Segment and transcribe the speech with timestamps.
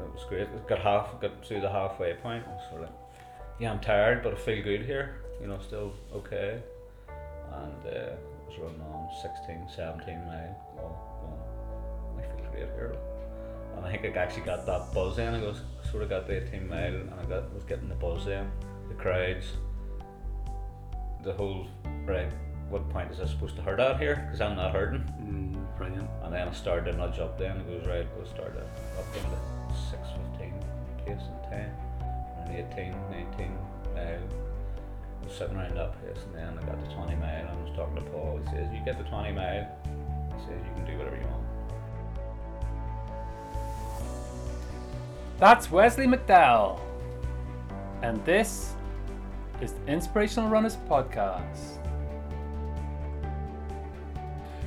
[0.00, 0.42] it was great.
[0.42, 2.44] It got half, got to the halfway point.
[2.46, 2.98] I was sort of like,
[3.60, 5.20] yeah, I'm tired, but I feel good here.
[5.40, 6.60] You know, still okay.
[7.08, 10.56] And uh, I was running on 16, 17 mile.
[10.76, 12.96] Well, I feel great here.
[13.76, 15.34] And I think I actually got that buzz in.
[15.34, 18.26] I was sort of got the 18 mile, and I got was getting the buzz
[18.26, 18.50] in,
[18.88, 19.46] the crowds,
[21.22, 21.66] the whole
[22.04, 22.30] right.
[22.70, 24.24] What point is I supposed to hurt out here?
[24.26, 25.04] Because I'm not hurting.
[25.20, 26.08] Mm, brilliant.
[26.22, 28.66] And then I started to nudge up then, it goes right, we'll start it
[28.98, 30.52] up into 6.15
[31.04, 31.70] pace and 10,
[32.38, 33.58] and 18, 19
[33.94, 34.04] mile.
[34.04, 37.62] I was sitting around that pace and then I got to 20 mile and I
[37.62, 40.86] was talking to Paul, he says, you get to 20 mile, he says, you can
[40.86, 41.44] do whatever you want.
[45.38, 46.78] That's Wesley McDowell.
[48.02, 48.74] And this
[49.60, 51.78] is the Inspirational Runners Podcast.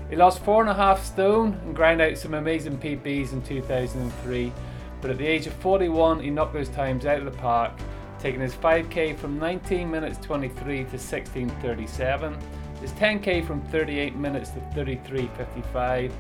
[0.10, 4.54] He lost four and a half stone and ground out some amazing PBs in 2003,
[5.02, 7.74] but at the age of 41, he knocked those times out of the park,
[8.20, 12.38] taking his 5k from 19 minutes 23 to 16:37,
[12.82, 16.12] his 10k from 38 minutes to 33:55,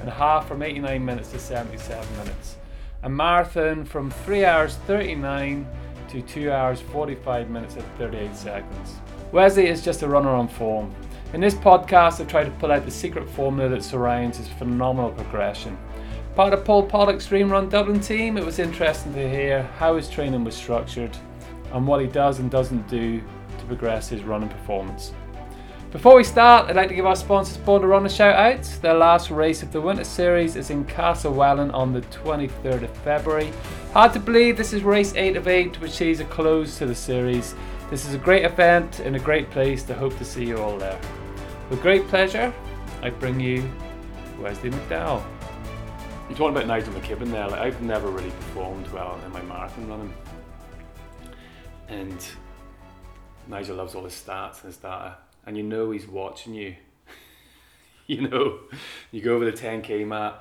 [0.00, 2.56] and a half from 89 minutes to 77 minutes.
[3.02, 5.66] A marathon from 3 hours 39
[6.08, 8.96] to 2 hours 45 minutes and 38 seconds.
[9.32, 10.94] Wesley is just a runner on form.
[11.32, 15.10] In this podcast, I try to pull out the secret formula that surrounds his phenomenal
[15.10, 15.76] progression.
[16.36, 20.06] Part of Paul Pollock's Dream Run Dublin team, it was interesting to hear how his
[20.06, 21.16] training was structured
[21.72, 23.22] and what he does and doesn't do
[23.58, 25.14] to progress his running performance.
[25.92, 28.62] Before we start, I'd like to give our sponsors Born to Run a shout out.
[28.82, 33.50] Their last race of the Winter Series is in Castlewellan on the 23rd of February.
[33.94, 36.94] Hard to believe this is race 8 of 8, which sees a close to the
[36.94, 37.54] series.
[37.88, 40.76] This is a great event in a great place to hope to see you all
[40.76, 41.00] there.
[41.70, 42.52] With great pleasure,
[43.00, 43.66] I bring you
[44.38, 45.24] Wesley McDowell.
[46.28, 47.48] You're talking about Nigel McKibben there.
[47.48, 50.14] Like, I've never really performed well in my marathon running.
[51.88, 52.26] And
[53.46, 55.18] Nigel loves all his stats and his data.
[55.46, 56.74] And you know he's watching you.
[58.08, 58.58] you know,
[59.12, 60.34] you go over the 10k mark,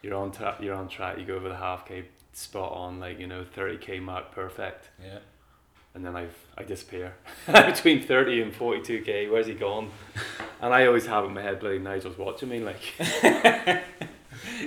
[0.00, 1.18] you're on tra- you're on track.
[1.18, 2.98] You go over the half k, spot on.
[2.98, 4.88] Like you know, 30k mark, perfect.
[5.02, 5.18] Yeah.
[5.94, 7.14] And then I've I disappear
[7.46, 9.30] between 30 and 42k.
[9.30, 9.90] Where's he gone?
[10.62, 12.80] And I always have in my head, bloody Nigel's watching me, like.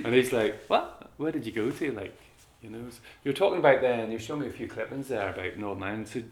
[0.04, 1.10] and he's like, "What?
[1.16, 2.16] Where did you go to?" Like,
[2.62, 2.78] you know.
[3.24, 4.10] You were talking about then.
[4.10, 6.08] You showed me a few clippings there about Northern Ireland.
[6.08, 6.22] So,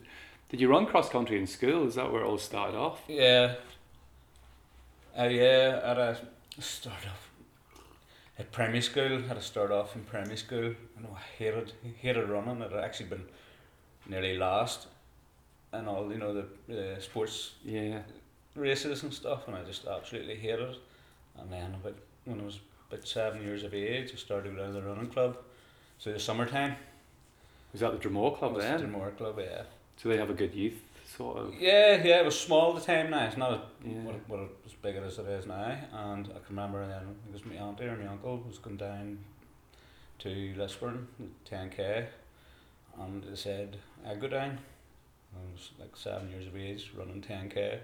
[0.48, 1.86] did you run cross country in school?
[1.86, 3.00] Is that where it all started off?
[3.08, 3.54] Yeah.
[5.18, 6.18] Uh, yeah, at a
[6.60, 7.28] start off
[8.38, 10.74] at primary school, I had to start off in primary school.
[10.96, 12.62] I know I hated hated running.
[12.62, 13.24] I'd actually been
[14.08, 14.88] nearly last
[15.72, 16.32] and all you know
[16.68, 18.00] the uh, sports Yeah.
[18.54, 20.76] races and stuff, and I just absolutely hated it.
[21.38, 21.94] And then about
[22.24, 22.58] when I was
[22.92, 25.36] about seven years of age, I started going to the running club.
[25.98, 26.76] So the summertime,
[27.72, 28.80] Was that the Dromore Club was then?
[28.80, 29.62] the more club, yeah.
[29.96, 30.80] So they have a good youth
[31.16, 31.54] sort of.
[31.54, 33.26] Yeah, yeah, it was small at the time now.
[33.26, 33.92] It's not Yeah.
[34.00, 35.76] what, what it, as big as it is now.
[35.92, 39.18] And I can remember then, it was my auntie or my uncle was going down
[40.20, 41.06] to Lisburn,
[41.50, 42.06] 10k,
[43.00, 44.58] and they said, I go down.
[45.34, 47.74] I was like seven years of age, running 10k.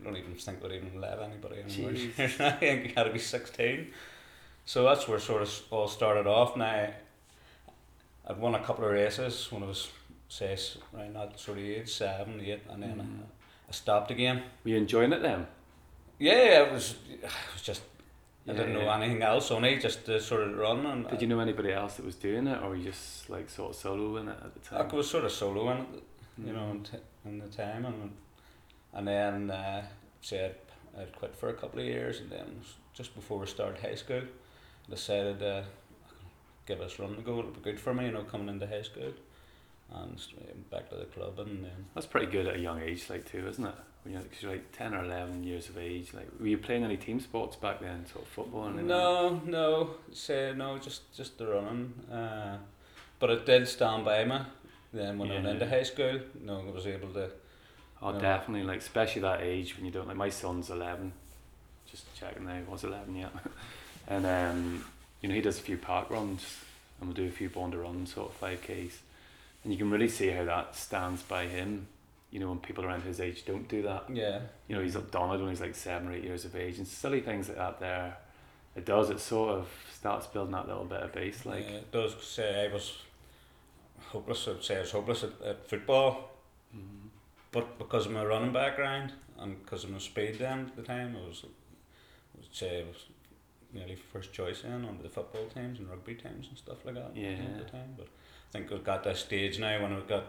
[0.00, 1.90] I don't even think they'd even let anybody anymore.
[2.18, 3.88] I think you had to be 16.
[4.66, 6.56] So that's where sort of all started off.
[6.56, 6.88] Now,
[8.26, 9.90] I'd won a couple of races when I was,
[10.28, 10.56] say,
[10.96, 13.22] around that sort of age, seven, eight, and then Mhm.
[13.22, 14.42] I, I stopped again.
[14.64, 15.46] Were you enjoying it then?
[16.18, 17.22] Yeah, it was, it
[17.52, 17.82] was just,
[18.48, 18.96] I didn't know Yeah.
[18.96, 20.86] anything else, only just to sort of run.
[20.86, 23.50] And Did you know anybody else that was doing it, or were you just like
[23.50, 24.88] sort of soloing it at the time?
[24.90, 26.02] I was sort of soloing it,
[26.38, 26.70] you know, Mhm.
[26.70, 28.16] in, t- in the time, and
[28.94, 29.84] and then uh,
[30.22, 30.54] said
[30.96, 32.60] I'd quit for a couple of years, and then
[32.94, 34.22] just before we started high school,
[34.90, 35.62] decided uh,
[36.66, 37.38] give this run a go.
[37.38, 39.12] It'll be good for me, you know, coming into high school,
[39.94, 43.30] and back to the club, and then That's pretty good at a young age, like
[43.30, 43.74] too, isn't it?
[44.02, 46.12] When you're, cause you're like ten or eleven years of age.
[46.12, 48.66] Like, were you playing any team sports back then, sort of football?
[48.66, 51.94] And no, no, say no, just just the running.
[52.12, 52.58] Uh,
[53.18, 54.38] but it did stand by me.
[54.92, 57.30] Then when I went into high school, you know, I was able to.
[58.02, 58.20] Oh, No.
[58.20, 58.64] definitely.
[58.66, 60.16] Like, especially that age when you don't like.
[60.16, 61.12] My son's eleven.
[61.90, 63.32] Just checking now, he was eleven yet.
[64.08, 64.84] and um,
[65.20, 66.58] you know, he does a few park runs,
[67.00, 69.00] and we'll do a few born to run sort of five k's,
[69.62, 71.86] and you can really see how that stands by him.
[72.30, 74.06] You know, when people around his age don't do that.
[74.12, 76.78] Yeah, You know, he's up Donard when he's like seven or eight years of age,
[76.78, 77.80] and silly things like that.
[77.80, 78.16] There,
[78.74, 79.10] it does.
[79.10, 81.46] It sort of starts building that little bit of base.
[81.46, 82.98] Like, yeah, it does say I was
[84.08, 84.48] hopeless.
[84.48, 86.30] I'd say I was hopeless at, at football,
[86.76, 87.08] mm,
[87.52, 91.16] but because of my running background and because of my speed then at the time,
[91.16, 93.06] I was, I would say I was
[93.74, 97.10] nearly first choice in on the football teams and rugby teams and stuff like that
[97.14, 97.30] Yeah.
[97.32, 97.94] at the time.
[97.96, 100.24] But I think we've got this stage now when we've got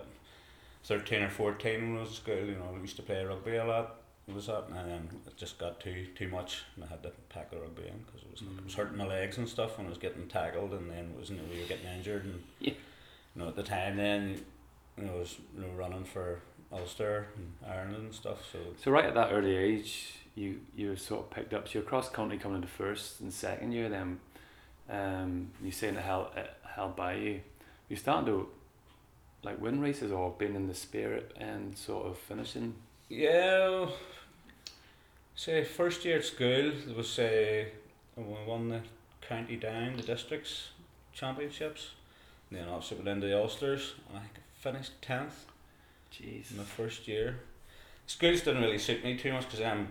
[0.84, 2.36] thirteen or fourteen when I was at school.
[2.46, 4.02] You know, we used to play rugby a lot.
[4.28, 7.12] It was that, and then it just got too too much, and I had to
[7.30, 8.78] pack the rugby in because it was it was Mm.
[8.78, 11.38] hurting my legs and stuff when I was getting tackled, and then it was you
[11.38, 12.74] know, we were getting injured, and Yeah.
[13.36, 14.44] you know at the time then
[14.98, 16.42] you know I was you know running for
[16.72, 18.50] Ulster and Ireland and stuff.
[18.52, 21.68] So So right at that early age, you you were sort of picked up.
[21.68, 24.20] So your cross country coming into first and second year, then
[24.90, 27.42] um, you're saying it held it held by you.
[27.90, 28.50] You starting to
[29.44, 32.76] like win races or being in the spirit and sort of finishing.
[33.10, 33.88] Yeah,
[35.36, 37.68] say first year at school there was say
[38.16, 38.82] we won the
[39.22, 40.70] county down the districts
[41.14, 41.92] championships.
[42.50, 45.46] And then obviously went into the Ulsters and I think I finished tenth
[46.14, 46.52] Jeez.
[46.52, 47.40] in the first year.
[48.08, 49.88] Schools didn't really suit me too much because I'm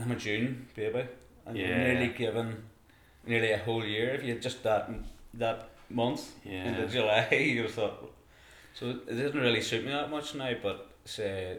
[0.00, 1.04] I'm a June baby
[1.46, 1.92] and you're Yeah.
[1.92, 2.64] nearly given
[3.26, 4.90] nearly a whole year if you had just that
[5.34, 6.64] that month Yeah.
[6.68, 8.12] into July you thought
[8.74, 11.58] so it didn't really suit me that much now but say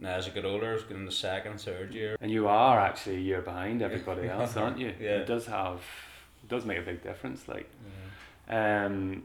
[0.00, 2.78] now as I get older I was getting the second third year And you are
[2.78, 4.92] actually a year behind everybody else, aren't you?
[5.00, 5.18] Yeah.
[5.20, 5.80] It does have,
[6.42, 7.48] it does make a big difference.
[7.48, 7.68] Like,
[8.48, 9.22] um,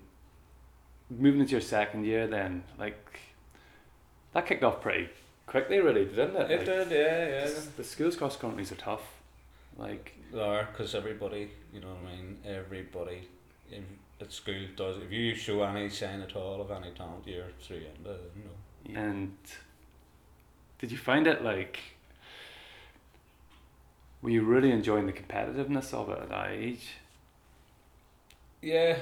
[1.09, 3.19] moving into your second year, then like,
[4.33, 5.09] that kicked off pretty
[5.45, 6.51] quickly, really, didn't it?
[6.51, 9.03] it Like, did yeah yeah the, schools cross countries are tough.
[9.77, 12.37] Like, They are because everybody, you know what I mean.
[12.45, 13.27] Everybody
[13.71, 13.85] in
[14.21, 14.97] at school does.
[14.97, 18.99] If you show any sign at all of any talent, you're through into you know.
[19.01, 19.37] and
[20.79, 21.79] did you find it like?
[24.21, 26.89] Were you really enjoying the competitiveness of it at that age?
[28.61, 28.95] Yeah,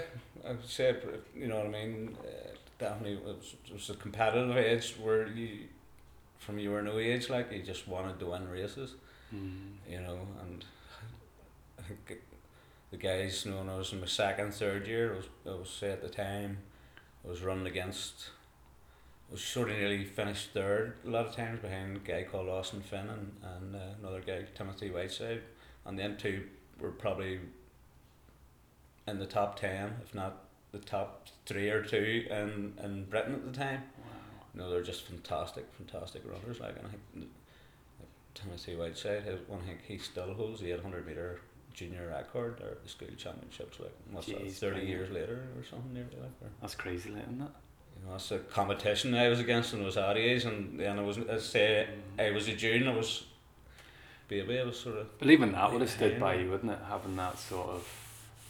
[0.48, 0.96] I would say
[1.36, 2.16] you know what I mean.
[2.24, 5.66] Uh, definitely, it was, it was a competitive age where you,
[6.40, 8.96] from you were no age, like you just wanted to win races,
[9.88, 10.20] you know.
[10.42, 10.66] And
[11.78, 12.22] I think
[12.92, 15.60] the guys, you know, when I was in my second, third year, I was, I
[15.60, 16.58] was say at the time,
[17.26, 18.32] I was running against.
[19.30, 22.50] I was sort of nearly finished third a lot of times behind a guy called
[22.50, 25.42] Austin Finn and, and uh, another guy Timothy Whiteside,
[25.86, 26.46] and then two
[26.80, 27.40] were probably
[29.08, 33.46] in the top ten, if not the top three or two in, in Britain at
[33.46, 33.84] the time.
[34.60, 36.60] You know, they're just fantastic, fantastic runners.
[36.60, 37.30] Like, and I think
[38.36, 39.62] Timothy Whiteside has one.
[39.64, 41.40] I think he still holds the eight hundred meter
[41.74, 43.80] junior record or the school championships.
[43.80, 44.52] Like, what's that?
[44.52, 44.88] Thirty brilliant.
[44.90, 46.52] years later or something nearly like.
[46.60, 47.48] That's crazy, like, isn't it?
[47.96, 51.02] you know, that's the competition I was against and it was Aries and then I
[51.02, 52.88] was I say I was a June.
[52.88, 53.24] I was
[54.28, 54.60] baby.
[54.60, 56.80] I was sort of But even that would have stood by you, wouldn't it?
[56.90, 57.88] Having that sort of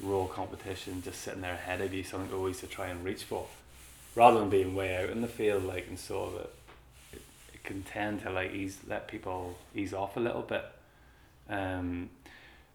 [0.02, 3.46] raw competition just sitting there ahead of you, something always to try and reach for,
[4.20, 6.42] rather than being way out in the field, like and sort of
[7.14, 7.22] it,
[7.54, 10.66] it, can tend to like ease let people ease off a little bit.
[11.50, 12.10] Um,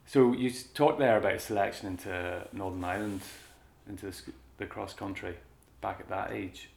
[0.06, 3.20] so you talked there about selection into Northern Ireland,
[3.86, 4.22] into the,
[4.56, 5.34] the cross country,
[5.82, 6.70] back at that age.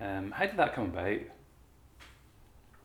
[0.00, 1.20] Um, how did that come about?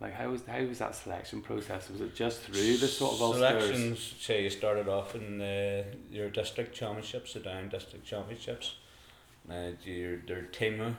[0.01, 1.89] Like how was how was that selection process?
[1.89, 3.39] Was it just through the sort of Ulsters?
[3.39, 4.15] selections.
[4.19, 8.75] Say you started off in uh, your district championships, the down district championships.
[9.49, 10.97] Uh, your their team,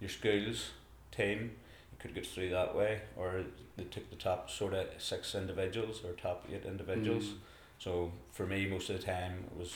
[0.00, 0.70] your school's
[1.10, 1.52] team,
[1.92, 3.44] you could get through that way, or
[3.76, 7.24] they took the top sort of six individuals or top eight individuals.
[7.24, 7.36] Mm.
[7.78, 9.74] So for me, most of the time it was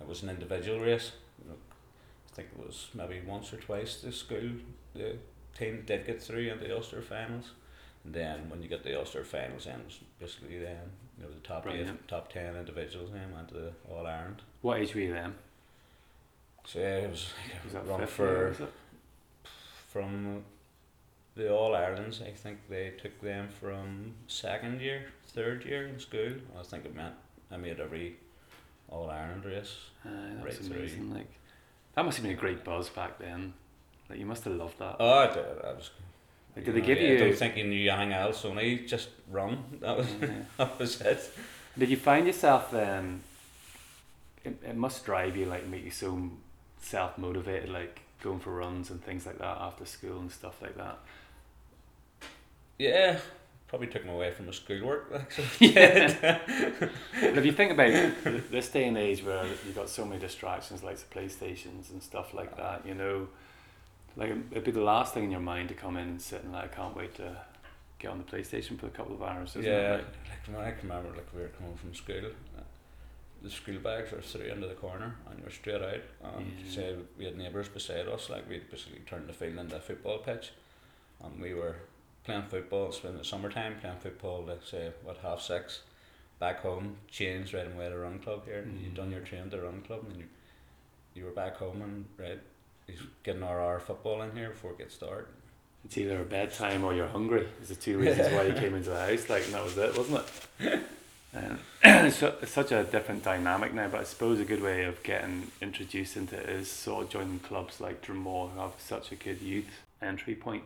[0.00, 1.12] it was an individual race.
[1.50, 4.50] I think it was maybe once or twice the school
[4.94, 5.16] the
[5.56, 7.50] team did get through into the Ulster finals.
[8.04, 9.82] And then when you get the Ulster finals, then
[10.18, 10.78] basically then
[11.18, 11.90] you know the top Brilliant.
[11.90, 14.42] eight, top ten individuals then went to the All Ireland.
[14.62, 15.34] What age were you then?
[16.72, 17.32] So yeah, it was
[17.74, 18.54] like a run for
[19.88, 20.44] from
[21.34, 22.22] the All Irelands.
[22.22, 26.34] I think they took them from second year, third year in school.
[26.56, 27.14] I think it meant
[27.50, 28.18] I made every
[28.88, 29.74] All Ireland race.
[30.04, 30.88] Aye, that right was through.
[31.12, 31.32] Like
[31.96, 33.52] that must have been a great buzz back then.
[34.08, 34.94] Like you must have loved that.
[35.00, 35.44] Oh, I did.
[35.64, 35.90] I was.
[36.54, 37.14] like, did they give yeah, you?
[37.16, 38.44] I don't think you knew anything else.
[38.44, 39.64] Only just run.
[39.80, 40.28] That was Yeah.
[40.58, 41.32] that was it.
[41.76, 43.22] Did you find yourself then?
[44.44, 46.30] It, it must drive you, like make you so
[46.80, 50.76] self motivated, like going for runs and things like that after school and stuff like
[50.76, 50.98] that.
[52.78, 53.18] Yeah,
[53.68, 55.10] probably took me away from my schoolwork.
[55.14, 55.46] Actually.
[55.74, 56.38] Yeah.
[57.20, 57.90] but if you think about
[58.24, 62.02] th- this day and age where you've got so many distractions like the PlayStations and
[62.02, 63.28] stuff like that, you know,
[64.16, 66.52] like it'd be the last thing in your mind to come in and sit and
[66.52, 67.36] like, I can't wait to
[67.98, 69.92] get on the PlayStation for a couple of hours, yeah, it?
[69.92, 70.04] Like,
[70.48, 72.30] like when I can remember, like we were coming from school,
[73.42, 76.02] the school bags were through into the corner, and you were straight out.
[76.36, 76.70] And Yeah.
[76.74, 80.18] say we had neighbours beside us, like we basically turned the field into a football
[80.18, 80.50] pitch,
[81.22, 81.76] and we were
[82.24, 82.94] playing football.
[83.04, 84.44] In the summertime, playing football.
[84.44, 85.82] Like say what half six,
[86.38, 88.58] back home, changed right away to run club here.
[88.60, 88.96] and You'd Mm.
[88.96, 90.28] done your training to run club, and you,
[91.14, 92.40] you were back home, and right,
[92.86, 95.26] he's getting our hour football in here before it gets started.
[95.84, 97.48] It's either bedtime or you're hungry.
[97.62, 99.30] Is the two reasons why you came into the house.
[99.30, 100.24] Like, and that was it, wasn't
[100.60, 100.82] it?
[101.34, 104.84] Um, it's, su- it's such a different dynamic now, but I suppose a good way
[104.84, 109.12] of getting introduced into it is sort of joining clubs like Dromore, who have such
[109.12, 109.66] a good youth
[110.02, 110.64] entry point.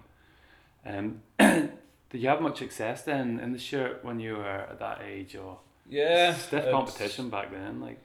[0.87, 1.71] Um, did
[2.13, 5.59] you have much success then in the shirt when you were at that age, or
[5.89, 7.81] Yeah, stiff competition back then?
[7.81, 7.99] Like,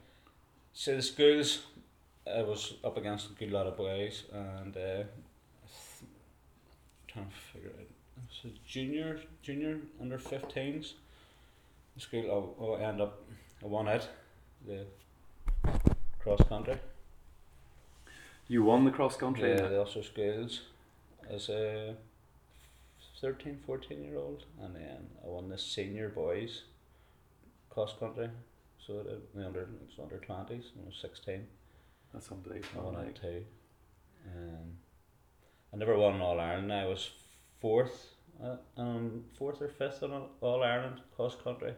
[0.74, 1.60] So the schools,
[2.28, 5.04] I was up against a good lot of boys, and uh,
[7.08, 7.80] trying to figure it.
[7.80, 8.24] out.
[8.42, 10.94] So junior, junior under 15s.
[12.00, 13.22] School, I end up,
[13.63, 14.08] I won it,
[14.65, 14.86] the
[16.20, 16.77] cross country.
[18.48, 19.50] you won the cross country.
[19.50, 20.62] Yeah, the Ulster schools
[21.29, 21.96] as a
[23.22, 26.63] 13, 14 year old, and then I won the senior boys
[27.70, 28.29] cross country.
[28.86, 31.46] So the, the under, it's under 20s, I was 16.
[32.13, 32.82] That's unbelievable.
[32.82, 33.44] I won it too.
[34.25, 34.77] Um,
[35.74, 36.74] I never won an All Ireland.
[36.74, 37.12] I was
[37.62, 41.74] fourth, uh, um, fourth or fifth in All Ireland cross country.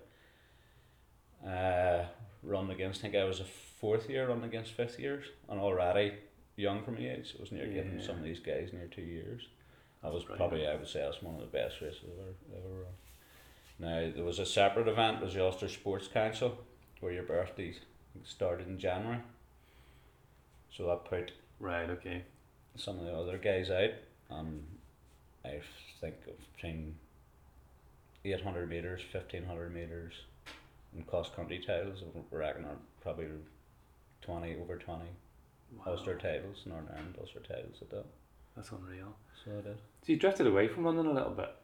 [1.46, 2.06] Uh,
[2.44, 3.00] run against.
[3.00, 3.46] I think I was a
[3.80, 6.14] fourth year running against fifth years, and already
[6.56, 7.34] young for my age.
[7.38, 9.42] I was near getting some of these guys near two years.
[10.04, 10.68] That was probably.
[10.68, 12.20] I would say that's one of the best races I've
[12.54, 12.94] ever ever run.
[13.80, 15.18] Now there was a separate event.
[15.22, 16.58] It was the Ulster Sports Council,
[17.00, 17.80] where your birthdays
[18.24, 19.20] started in January.
[20.76, 21.90] So that put Right.
[21.90, 22.24] Okay.
[22.76, 23.92] some of the other guys out.
[24.30, 24.62] Um,
[25.46, 25.60] I
[26.00, 26.96] think of between
[28.26, 30.14] eight hundred meters, fifteen hundred meters,
[30.96, 32.04] and cross country titles.
[32.04, 33.28] I reckon are probably
[34.22, 35.06] twenty over twenty
[35.78, 35.94] Wow.
[35.94, 38.06] Ulster titles, Northern Ireland Ulster titles at that.
[38.58, 39.16] That's unreal.
[39.46, 39.78] So I did.
[40.06, 41.56] So you drifted away from running a little bit,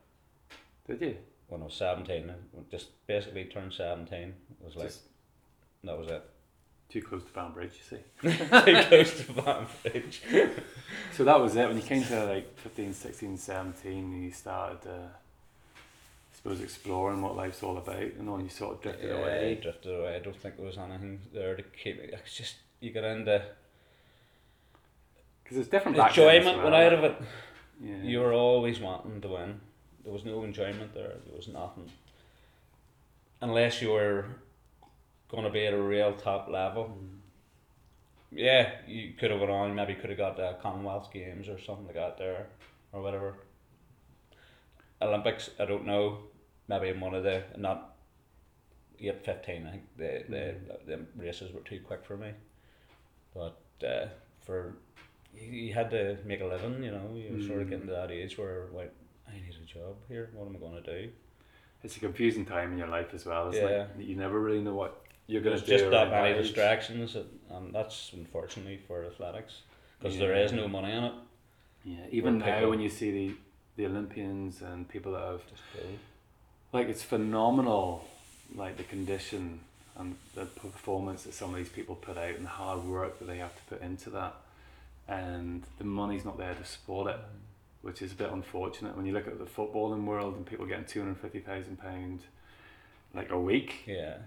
[0.88, 1.18] did you?
[1.50, 2.32] When I was seventeen,
[2.72, 4.34] just basically turned seventeen.
[4.62, 5.02] It was like Just
[5.84, 6.24] that was it.
[6.90, 8.04] too close to Banbridge, you see.
[8.38, 10.22] Too close to Banbridge.
[11.12, 11.68] So that was it.
[11.68, 15.27] When you came to like 15, 16, 17, you started, uh, I
[16.38, 19.60] suppose, exploring what life's all about, and then you sort of drifted yeah, I away.
[19.62, 20.16] drifted away.
[20.16, 22.10] I don't think there was anything there to keep me.
[22.14, 23.42] It's just you get into
[25.44, 26.72] Because it's different enjoyment well.
[26.72, 27.16] went out of it.
[27.84, 28.02] Yeah.
[28.04, 29.60] You were always wanting to win.
[30.04, 31.14] There was no enjoyment there.
[31.26, 31.92] There was nothing.
[33.42, 34.26] Unless you were
[35.30, 36.98] going to be at a real top level.
[37.00, 37.18] Mm.
[38.32, 39.76] Yeah, you could have went on.
[39.76, 42.48] Maybe could have got the Commonwealth Games or something like that there,
[42.94, 43.36] or whatever.
[45.02, 46.20] Olympics, I don't know.
[46.68, 47.96] Maybe in one of the not
[49.00, 49.66] eight fifteen.
[49.68, 52.32] I think the the, the races were too quick for me.
[53.34, 54.08] But uh,
[54.42, 54.76] for
[55.36, 57.14] you, had to make a living, you know.
[57.16, 57.70] You were sort of Mm.
[57.70, 58.92] getting to that age where like
[59.30, 60.30] I need a job here.
[60.34, 61.12] What am I going to do?
[61.84, 63.48] It's a confusing time in your life as well.
[63.50, 63.88] It's Yeah.
[63.98, 65.78] like you never really know what you're going There's to do.
[65.78, 66.42] just that many age.
[66.48, 69.62] distractions, and that's unfortunately for athletics
[70.00, 70.22] because Yeah.
[70.28, 71.14] there is no money in it.
[71.86, 73.36] Yeah, even now when you see the
[73.78, 75.42] the Olympians and people that have
[76.74, 78.06] like it's phenomenal,
[78.56, 79.62] like the condition
[79.98, 83.26] and the performance that some of these people put out and the hard work that
[83.26, 84.36] they have to put into that,
[85.08, 87.20] and the money's not there to support it,
[87.82, 88.96] which is a bit unfortunate.
[88.98, 92.20] When you look at the footballing world and people getting two hundred fifty thousand pound
[93.16, 94.18] like a week, Yeah,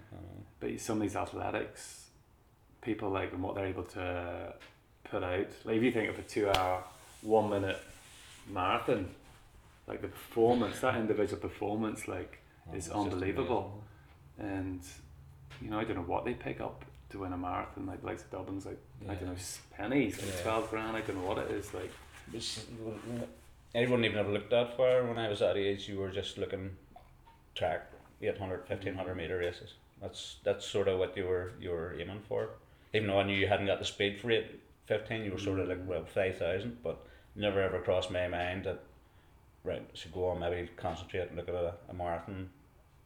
[0.59, 2.07] but some of these athletics,
[2.81, 4.53] people like and what they're able to
[5.03, 5.47] put out.
[5.63, 6.83] Like if you think of a two-hour,
[7.21, 7.79] one-minute
[8.51, 9.09] marathon,
[9.91, 12.93] like the performance, that individual performance, like Oh, amazing.
[12.93, 13.83] unbelievable.
[14.39, 14.81] and
[15.61, 17.85] you know I don't know what they pick up to win a marathon.
[17.85, 18.79] Like like the Dublin's like
[19.09, 19.35] I don't know
[19.77, 20.41] pennies, like Yeah.
[20.43, 20.95] twelve grand.
[20.97, 21.73] I don't know what it is.
[21.73, 21.91] Like
[22.33, 22.65] It's-
[23.75, 25.87] I wouldn't even ever looked that far when I was that age.
[25.89, 26.75] You were just looking
[27.55, 27.81] track
[28.21, 29.73] 800, 1500 meter races.
[30.01, 32.49] That's that's sort of what you were you were aiming for.
[32.93, 35.59] Even though I knew you hadn't got the speed for it, 15, you were sort
[35.59, 36.97] of like well five thousand, but
[37.35, 38.79] never ever crossed my mind that
[39.63, 42.49] right I should go on maybe concentrate and look at a, a marathon.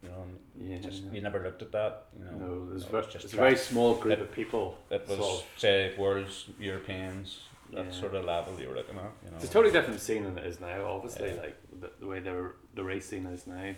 [0.02, 2.06] You know, and yeah, just you never looked at that.
[2.18, 4.32] You know, no, there's, No, ver- it's just there's a very small group It- of
[4.32, 4.78] people.
[4.90, 7.40] It was sort of- say worlds, Europeans,
[7.72, 7.90] that Yeah.
[7.90, 9.10] sort of level you were looking at.
[9.24, 10.84] You know, It's a totally different scene than it is now.
[10.86, 11.40] Obviously, Yeah.
[11.40, 13.74] like the, the way the the race scene is now.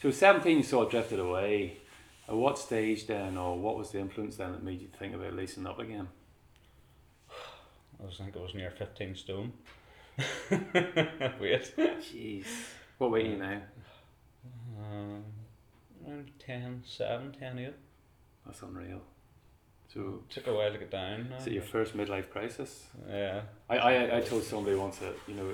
[0.00, 1.78] So seventeen, you sort of drifted away.
[2.28, 5.34] At what stage then, or what was the influence then that made you think about
[5.34, 6.08] lacing up again?
[8.00, 9.52] I was think it was near fifteen stone.
[11.40, 11.74] Wait.
[11.76, 12.46] Jeez,
[12.98, 13.60] what were you now?
[14.78, 15.24] Um,
[16.06, 17.74] around 10, 7, 10, 8.
[18.46, 19.00] That's unreal.
[19.92, 21.28] So, Took a while to get down.
[21.30, 22.86] now, is it your first midlife crisis?
[23.08, 23.42] Yeah.
[23.68, 25.50] I, I, I told somebody once that, you know,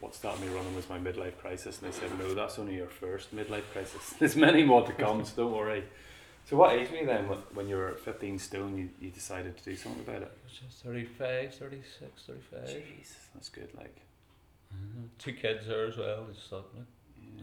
[0.00, 2.88] what started me running was my midlife crisis, and they said, no, that's only your
[2.88, 4.14] first midlife crisis.
[4.18, 5.84] There's many more to come, so don't worry.
[6.48, 8.78] So what age were you then wh- when you were 15 stone?
[8.78, 10.32] You, you decided to do something about it.
[10.44, 12.60] Which is 35, 36, 35.
[12.68, 13.68] Jeez, that's good.
[13.76, 13.96] Like,
[14.74, 15.08] Mhm.
[15.18, 16.26] Two kids there as well.
[16.32, 16.84] Just thought, like,
[17.36, 17.42] yeah.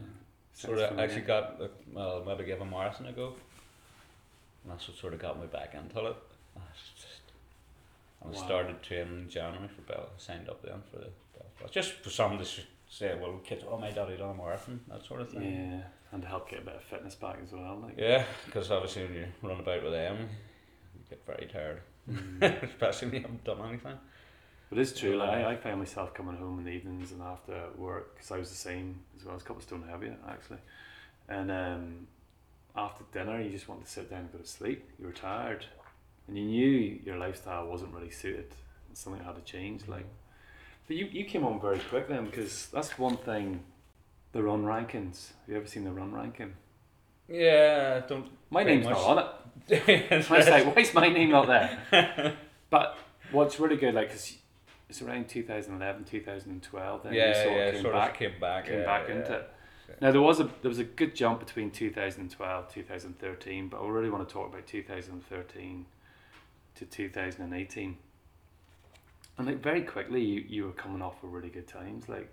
[0.54, 1.04] sort of familiar.
[1.08, 3.28] actually got like, well maybe give a marathon a go.
[4.62, 6.16] And that's what sort of got me back into it.
[6.56, 6.60] I
[6.96, 7.20] just,
[8.24, 8.32] I Wow.
[8.34, 10.08] started training in January for Bell.
[10.18, 11.72] Signed up then for the Belfast.
[11.72, 12.44] Just for some to
[12.88, 15.42] say, well, kids, oh my daddy done a marathon, that sort of thing.
[15.72, 15.82] Yeah,
[16.14, 17.80] and to help get a bit of fitness back as well.
[17.82, 20.28] Like, Yeah, because obviously when you run about with them,
[20.94, 21.80] you get very tired,
[22.10, 22.62] Mm.
[22.62, 23.98] especially when you haven't done anything.
[24.70, 25.16] But it's true.
[25.16, 28.38] Like I, I found myself coming home in the evenings and after work because I
[28.38, 29.32] was the same as well.
[29.32, 30.58] I was a couple of stone heavier actually,
[31.28, 32.06] and um,
[32.76, 34.88] after dinner you just want to sit down and go to sleep.
[34.98, 35.66] You were tired,
[36.28, 38.54] and you knew your lifestyle wasn't really suited.
[38.92, 39.88] Something had to change.
[39.88, 40.06] Like,
[40.86, 43.64] but you you came on very quick then because that's one thing.
[44.34, 45.32] The Ron Rankins.
[45.42, 46.54] Have you ever seen the Ron Rankin?
[47.28, 48.26] Yeah, don't.
[48.50, 48.94] My name's much.
[48.94, 49.24] not on
[49.68, 50.02] it.
[50.10, 52.36] I was like, why is my name not there?
[52.70, 52.98] but
[53.30, 54.36] what's really good, like, 'cause
[54.88, 58.40] it's around 2011, 2012, then you yeah, sort yeah, of came sort back, of came
[58.40, 59.14] back, came yeah, back yeah.
[59.14, 59.50] into it.
[60.00, 64.10] Now there was a there was a good jump between 2012, 2013, but I really
[64.10, 65.86] want to talk about 2013
[66.74, 67.96] to 2018.
[69.38, 72.08] And like very quickly, you, you were coming off with really good times.
[72.08, 72.32] Like,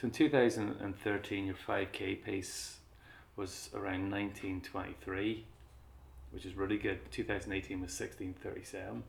[0.00, 2.78] so in 2013, your 5k pace
[3.36, 5.44] was around 1923,
[6.32, 6.98] which is really good.
[7.10, 9.02] 2018 was 1637.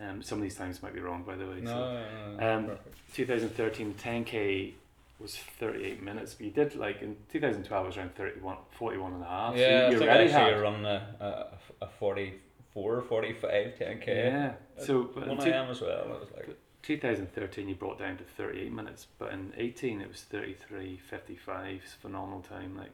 [0.00, 1.60] Um, some of these times might be wrong, by the way.
[1.60, 1.76] No, so.
[1.76, 3.14] no, no, Um, perfect.
[3.14, 4.72] 2013 10k
[5.18, 9.22] was 38 minutes but you did like in 2012 it was around 31 41 and
[9.22, 11.48] a half so yeah, you, you I think already actually had you're running a,
[11.80, 13.50] a, a 44, 45,
[13.80, 14.06] 10k.
[14.06, 16.04] yeah so but in One AM as well.
[16.04, 16.56] I was like,
[16.88, 21.92] 2013 you brought down to 38 minutes but in 18 it was 33 55 it's
[21.92, 22.92] a phenomenal time like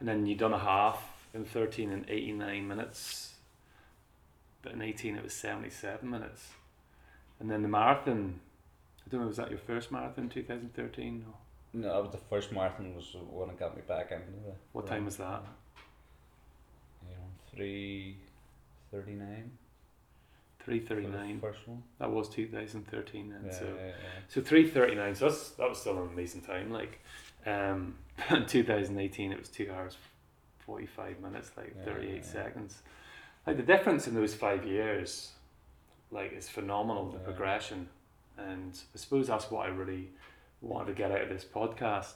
[0.00, 3.34] and then you done a half in 13 in 89 minutes
[4.62, 6.48] but in 18 it was 77 minutes
[7.38, 8.40] and then the marathon
[9.06, 11.34] I don't know was that your first marathon 2013 or
[11.74, 14.54] no, that was the first marathon was the one that got me back into the.
[14.72, 15.42] what time was that
[17.02, 18.16] You know, three
[18.90, 19.50] thirty nine.
[20.66, 21.82] 339 First one.
[22.00, 23.92] That was 2013, and Yeah, so yeah, yeah.
[24.28, 25.14] so 339.
[25.14, 26.72] So that's that was still an amazing time.
[26.72, 26.98] Like,
[27.46, 27.94] um,
[28.30, 29.96] in 2018, it was two hours,
[30.58, 32.22] 45 minutes, like 38 yeah.
[32.22, 32.82] seconds.
[33.46, 35.30] Like the difference in those five years,
[36.10, 37.12] like is phenomenal.
[37.12, 37.88] The progression,
[38.36, 40.10] and I suppose that's what I really
[40.60, 42.14] wanted to get out of this podcast.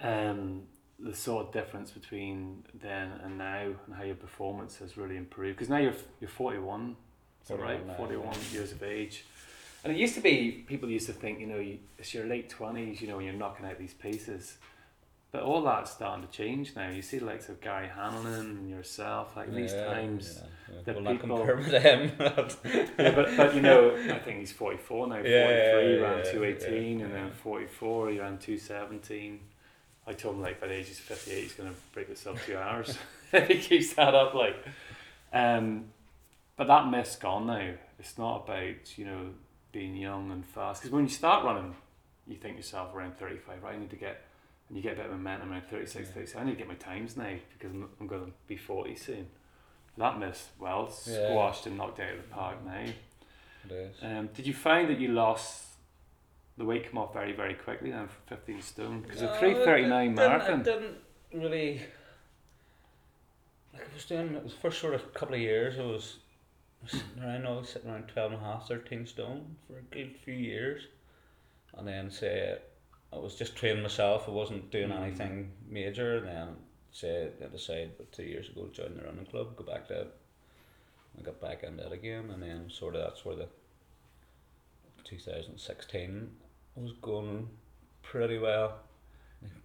[0.00, 0.62] Um,
[1.02, 5.56] the sort of difference between then and now, and how your performance has really improved.
[5.56, 6.96] Because now you're you're 41
[7.42, 7.78] is that right?
[7.78, 8.58] 41 now, 41 yeah.
[8.58, 9.24] years of age.
[9.84, 12.48] And it used to be, people used to think, you know, you, it's your late
[12.48, 14.58] 20s, you know, when you're knocking out these pieces.
[15.32, 16.90] But all that's starting to change now.
[16.90, 20.40] You see the likes of Gary O'Hanlon and yourself, like these times.
[20.68, 20.80] yeah, yeah.
[20.84, 22.12] the We'll people- him.
[22.98, 26.98] Yeah, but, but you know, I think he's 44 now, 43, Yeah, yeah, ran 218,
[26.98, 29.40] yeah, and then 44, he ran 217.
[30.06, 32.56] I told him, like, by the age he's 58, he's going to break himself two
[32.56, 32.98] hours
[33.32, 34.34] if he keeps that up.
[34.34, 34.56] Like,
[35.32, 35.84] um,
[36.56, 37.70] but that myth's gone now.
[37.98, 39.26] It's not about, you know,
[39.70, 40.82] being young and fast.
[40.82, 41.74] Because when you start running,
[42.26, 43.74] you think yourself around 35, right?
[43.74, 44.22] I need to get,
[44.68, 46.14] and you get a bit of momentum around 36, Yeah.
[46.14, 46.36] 36.
[46.40, 49.26] I need to get my times now because I'm, I'm going to be 40 soon.
[49.98, 51.28] That myth's, well, Yeah.
[51.28, 52.86] squashed and knocked out of the park now.
[53.66, 53.96] It is.
[54.02, 55.62] Um, did you find that you lost
[56.58, 59.38] the weight come off very very quickly then for 15 stone because No, a it
[59.40, 60.96] 339 didn't- marathon It didn't
[61.32, 61.80] really.
[63.72, 65.78] Like I was doing it was first sort of couple of years.
[65.78, 66.18] I was
[66.86, 70.14] sitting around, I was sitting around 12 and a half, 13 stone for a good
[70.16, 70.88] few years,
[71.74, 72.58] and then say
[73.12, 74.24] I was just training myself.
[74.28, 75.00] I wasn't doing Mm.
[75.02, 76.16] anything major.
[76.18, 76.56] And then
[76.92, 80.08] say I decided about two years ago to join the running club, go back to.
[81.18, 83.48] I got back into it again, and then sort of that's where the
[85.04, 86.30] 2016
[86.80, 87.48] was going
[88.02, 88.74] pretty well.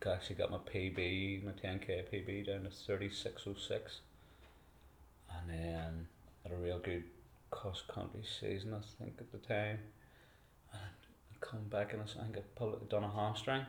[0.05, 3.99] I actually got my PB, my 10k PB down to 3606.
[5.29, 6.07] And then
[6.43, 7.03] had a real good
[7.51, 9.77] cross country season, I think, at the time.
[10.73, 13.65] And I come back and I think I pulled, done a hamstring.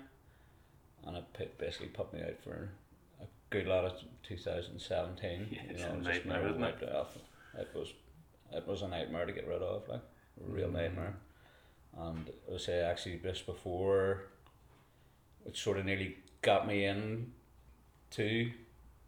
[1.07, 2.71] And it basically put me out for
[3.21, 5.47] a good lot of 2017.
[5.51, 6.81] Yeah, it's you a know, just nightmare, never isn't it?
[6.83, 7.17] wiped.
[7.59, 7.93] It was,
[8.53, 10.73] it was a nightmare to get rid of, like a real Mm.
[10.75, 11.15] nightmare.
[11.97, 14.25] And I would say actually just before
[15.47, 17.33] it sort of nearly got me in
[18.13, 18.51] to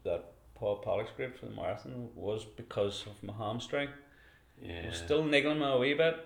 [0.04, 3.88] that Paul Pollock's group for the marathon was because of my hamstring.
[4.62, 6.16] yeah I was still niggling a wee bit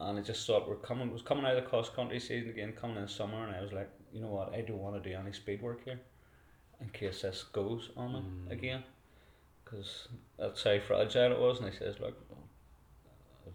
[0.00, 2.72] and I just thought we're coming was coming out of the cross country season again,
[2.72, 5.16] coming in summer and I was like, you know what, I don't want to do
[5.16, 6.00] any speed work here
[6.80, 8.52] in case this goes on me Mm.
[8.52, 8.82] again.
[9.64, 11.58] because that's how fragile it was.
[11.58, 12.16] And he says, look,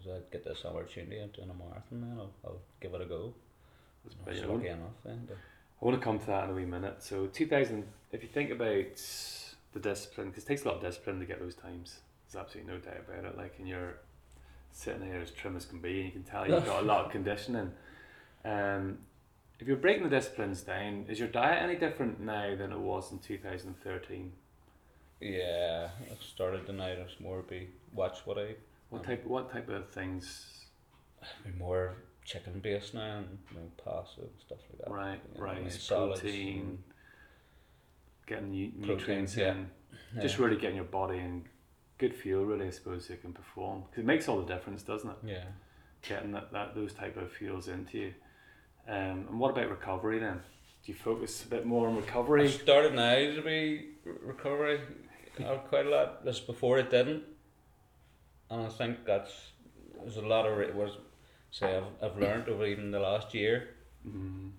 [0.00, 3.04] if I get this opportunity of doing a marathon, then I'll, I'll give it a
[3.06, 3.34] go.
[4.04, 5.26] That's I was lucky enough then.
[5.28, 7.02] to- I want to come to that in a wee minute.
[7.02, 9.02] So 2000, if you think about
[9.72, 11.98] the discipline, because it takes a lot of discipline to get those times.
[12.30, 13.36] There's absolutely no doubt about it.
[13.36, 13.94] Like, and you're
[14.70, 17.04] sitting here as trim as can be, and you can tell you've got a lot
[17.06, 17.72] of conditioning.
[18.44, 18.98] Um,
[19.58, 23.10] if you're breaking the disciplines down, is your diet any different now than it was
[23.12, 24.32] in 2013?
[25.20, 26.98] Yeah, I started the night.
[26.98, 28.54] It's more be watch what I
[28.92, 29.24] What Um, type?
[29.26, 30.48] What type of things?
[31.56, 34.90] more chicken based now and you know, pasta and stuff like that.
[34.90, 36.82] Right, you know, I rice, salads protein,
[38.26, 38.50] getting
[38.82, 39.50] Proteins, nutrients yeah.
[39.52, 39.70] in.
[40.12, 41.44] and- just really getting your body in
[41.98, 45.08] good fuel really I suppose you can perform because it makes all the difference doesn't
[45.10, 45.44] it yeah.
[46.02, 48.14] getting that, that those type of fuels into you
[48.88, 50.40] um, and what about recovery then
[50.84, 52.44] do you focus a bit more on recovery?
[52.44, 54.80] I started now to be re- recovery
[55.44, 56.24] uh, quite a lot.
[56.24, 57.22] This before it didn't,
[58.52, 59.32] and I think that's
[60.00, 60.92] there's a lot of it was
[61.50, 63.70] say I've I've learned over even the last year
[64.06, 64.50] mm,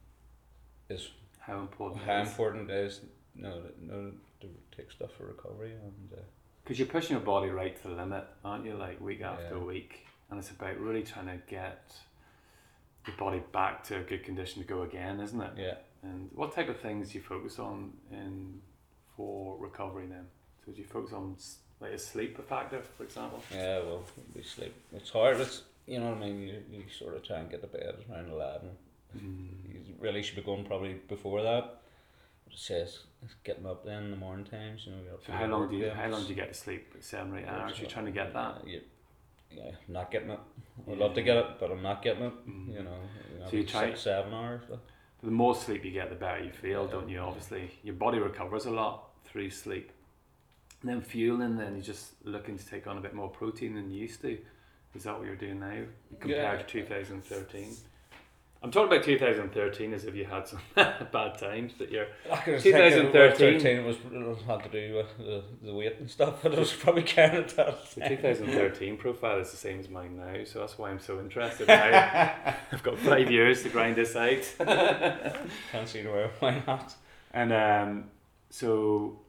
[0.89, 3.01] is how important how important it is
[3.35, 6.21] you know, know to take stuff for recovery and uh,
[6.63, 8.75] because you're pushing your body right to the limit aren't you?
[8.75, 9.63] Like week after Yeah.
[9.63, 10.07] week.
[10.29, 11.93] And it's about really trying to get
[13.05, 15.53] your body back to a good condition to go again isn't it?
[15.57, 15.75] Yeah.
[16.03, 18.61] and what type of things do you focus on in
[19.15, 20.25] for recovery then?
[20.65, 21.35] So do you focus on
[21.83, 24.03] like a sleep factor for example Yeah, well,
[24.35, 24.73] we sleep.
[24.93, 25.39] It's hard.
[25.39, 26.41] It's you know what I mean.
[26.41, 28.69] You, you sort of try and get to bed around eleven.
[29.13, 31.81] You really should be going probably before that.
[32.47, 32.99] It says
[33.43, 34.85] getting up then in the morning times.
[34.85, 35.17] You know.
[35.25, 35.95] So how long do you then.
[35.95, 36.87] how long do you get to sleep?
[36.93, 37.79] Like seven or eight hours.
[37.79, 38.61] You're trying to get that.
[38.65, 38.79] Yeah,
[39.51, 40.39] yeah, not getting it.
[40.89, 42.49] I'd love to get it, but I'm not getting it.
[42.49, 42.67] Mm.
[42.67, 42.97] You know.
[43.33, 44.63] You know So you try- six, seven hours.
[44.69, 44.79] But
[45.23, 47.19] The more sleep you get, the better you feel, Yeah, don't you?
[47.19, 49.91] Obviously, your body recovers a lot through sleep.
[50.83, 53.89] And then fueling, then you're just looking to take on a bit more protein than
[53.89, 54.37] you used to.
[54.93, 55.83] Is that what you're doing now
[56.19, 56.63] compared Yeah.
[56.63, 57.73] to 2013?
[58.61, 63.59] I'm talking about 2013 as if you had some bad times, but you're 2013.
[63.59, 66.59] 2013 it was it had to do with the, the weight and stuff, but it
[66.59, 70.59] was probably carrying it that The 2013 profile is the same as mine now, so
[70.59, 71.67] that's why I'm so interested.
[71.67, 72.35] Now.
[72.71, 74.43] I've got five years to grind this out.
[75.71, 76.93] Can't see where why not.
[77.33, 78.03] And um,
[78.49, 79.19] so,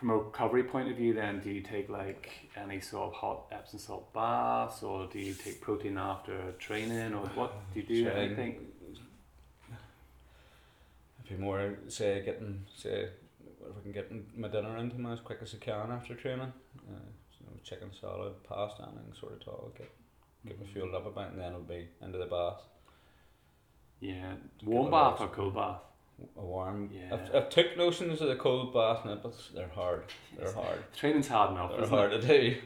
[0.00, 3.44] from a recovery point of view, then do you take like any sort of hot
[3.52, 8.04] Epsom salt baths, or do you take protein after training, or what do you do?
[8.04, 8.16] Train.
[8.16, 8.66] Anything?
[9.70, 13.10] I'd be more say getting say
[13.44, 16.52] if I can get my dinner into me as quick as I can after training.
[16.88, 17.06] Uh,
[17.38, 19.70] you know, chicken salad, pasta, and sort of tall.
[19.76, 19.90] Get
[20.46, 22.62] get me fueled up a bit, and then it'll be into the bath.
[24.00, 24.32] Yeah,
[24.64, 25.82] warm bath or cold bath?
[26.36, 26.90] A warm.
[26.92, 27.14] Yeah.
[27.14, 30.04] I've, I've took notions of the cold bath but they're hard.
[30.38, 30.78] They're hard.
[30.96, 31.72] Training's hard enough.
[31.76, 32.20] They're hard it?
[32.22, 32.56] to do.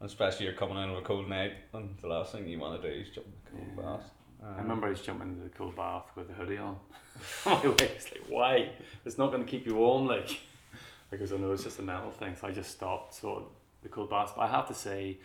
[0.00, 2.90] Especially you're coming in on a cold night, and the last thing you want to
[2.90, 3.92] do is jump in the cold Yeah.
[3.96, 4.10] bath.
[4.46, 6.76] I remember I was jumping into the cold bath with the hoodie on.
[7.46, 8.70] My wife's like, why?
[9.06, 10.38] It's not going to keep you warm, like.
[11.10, 13.48] Because I know it's just a mental thing, so I just stopped sort of
[13.82, 14.32] the cold bath.
[14.36, 15.18] But I have to say,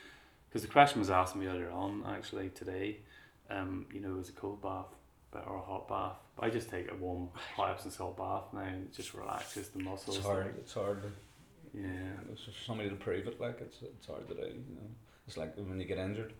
[0.47, 2.99] because the question was asked me earlier on, actually today,
[3.49, 4.85] um, you know, is a cold bath
[5.31, 6.17] better or a hot bath?
[6.35, 9.69] But I just take a warm hot Epsom salt bath now, and it just relaxes
[9.69, 10.17] the muscles.
[10.17, 10.55] It's hard.
[10.57, 11.03] It's hard.
[11.73, 11.83] Yeah.
[12.31, 14.41] It's for somebody to prove it, like it's it's hard to do.
[14.41, 14.89] You know,
[15.27, 16.33] it's like when you get injured.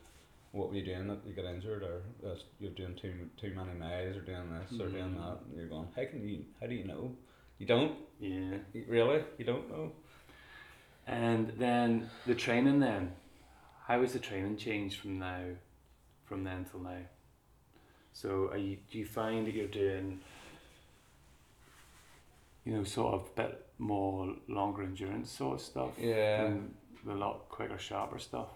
[0.52, 3.78] What were you doing that you get injured, or that's, you're doing too too many
[3.78, 5.18] miles, or doing this, or doing Mm.
[5.18, 6.44] that, and you're going, how can you?
[6.60, 7.16] How do you know?
[7.60, 8.58] You don't Yeah.
[8.88, 9.24] Really.
[9.38, 9.92] You don't know.
[11.06, 13.14] And then the training then,
[13.86, 15.42] how has the training changed from now,
[16.26, 17.02] from then till now?
[18.22, 20.20] So are you, do you find that you're doing,
[22.66, 25.92] you know, sort of bit more longer endurance sort of stuff?
[25.98, 26.44] Yeah.
[26.44, 26.74] And
[27.10, 28.50] a lot quicker, sharper stuff?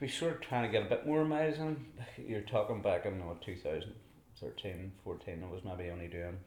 [0.00, 1.84] We sort of trying to get a bit more miles in.
[2.16, 5.42] You're talking back in what 2013, 14.
[5.42, 6.38] I was maybe only doing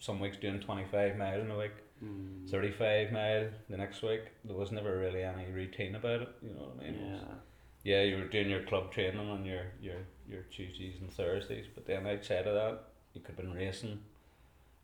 [0.00, 1.72] some weeks doing twenty five mile in a week.
[2.02, 2.50] Mm.
[2.50, 4.22] 35 mile the next week.
[4.44, 7.00] There was never really any routine about it, you know what I mean?
[7.00, 7.34] Yeah.
[7.84, 11.86] Yeah, you were doing your club training on your, your, your Tuesdays and Thursdays, but
[11.86, 12.80] then outside of that,
[13.12, 14.00] you could have been racing,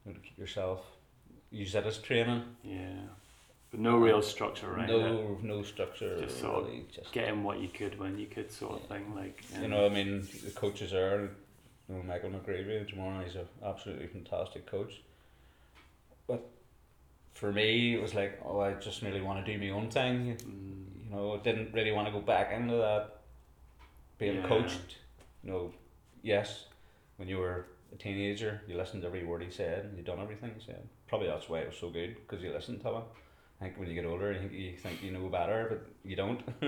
[0.05, 0.81] you know, to keep yourself,
[1.51, 2.45] use that as training.
[2.63, 3.01] Yeah.
[3.71, 4.99] But no real structure around it.
[4.99, 8.83] no, no structure, Just sort of just, Getting what you could when you could sort
[8.83, 9.15] of thing.
[9.15, 11.31] Like, you know, I mean, the coaches are,
[11.89, 15.01] you know, Michael McGreevy, tomorrow he's an absolutely fantastic coach.
[16.27, 16.47] But
[17.33, 20.37] for me, it was like, oh, I just really want to do my own thing.
[20.37, 23.19] mm, you know, didn't really want to go back into that
[24.19, 24.47] being Yeah.
[24.49, 24.97] coached.
[25.43, 25.73] You know,
[26.23, 26.67] yes,
[27.17, 30.21] when you were a teenager, you listened to every word he said and you done
[30.21, 30.89] everything he said.
[31.09, 33.03] Probably that's why it was so good because you listened to him.
[33.61, 36.17] I think when you get older, you think you, think you know better, but you
[36.17, 36.41] don't.
[36.63, 36.67] I,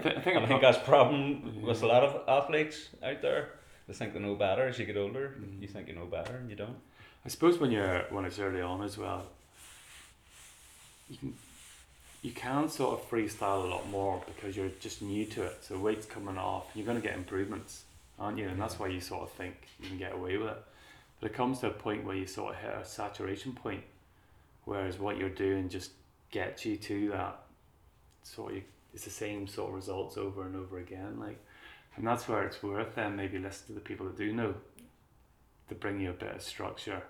[0.00, 3.48] th- I think, I think that's problem with a lot of athletes out there.
[3.88, 5.34] They think they know better as you get older.
[5.40, 5.60] Mm.
[5.60, 6.76] You think you know better, and you don't.
[7.24, 9.26] I suppose when you're when it's early on as well,
[11.08, 11.34] you can
[12.24, 15.58] you can sort of freestyle a lot more because you're just new to it.
[15.60, 17.84] So weight's coming off, you're going to get improvements,
[18.18, 18.48] aren't you?
[18.48, 20.64] And that's why you sort of think you can get away with it.
[21.20, 23.82] But it comes to a point where you sort of hit a saturation point,
[24.64, 25.90] whereas what you're doing just
[26.30, 27.42] gets you to that
[28.22, 28.62] sort of.
[28.94, 31.38] It's the same sort of results over and over again, like,
[31.96, 34.54] and that's where it's worth then maybe listen to the people that do know
[35.68, 37.02] to bring you a bit of structure.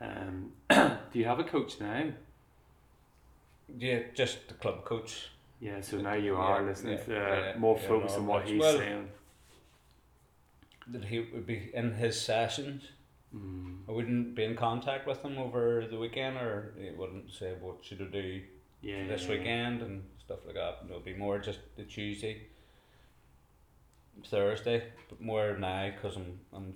[0.00, 2.12] Um, do you have a coach now?
[3.68, 5.28] Yeah, just the club coach.
[5.60, 8.50] Yeah, so now you are Yeah, listening yeah, to yeah, more focus on what coach.
[8.52, 9.08] he's Well- saying.
[10.88, 12.92] That he would be in his sessions.
[13.34, 17.54] Mm, I wouldn't be in contact with him over the weekend, or he wouldn't say
[17.54, 18.42] what should I do
[18.82, 20.82] yeah, this weekend and stuff like that.
[20.84, 22.46] It'll be more just the Tuesday,
[24.24, 26.74] Thursday, but more now because I'm I'm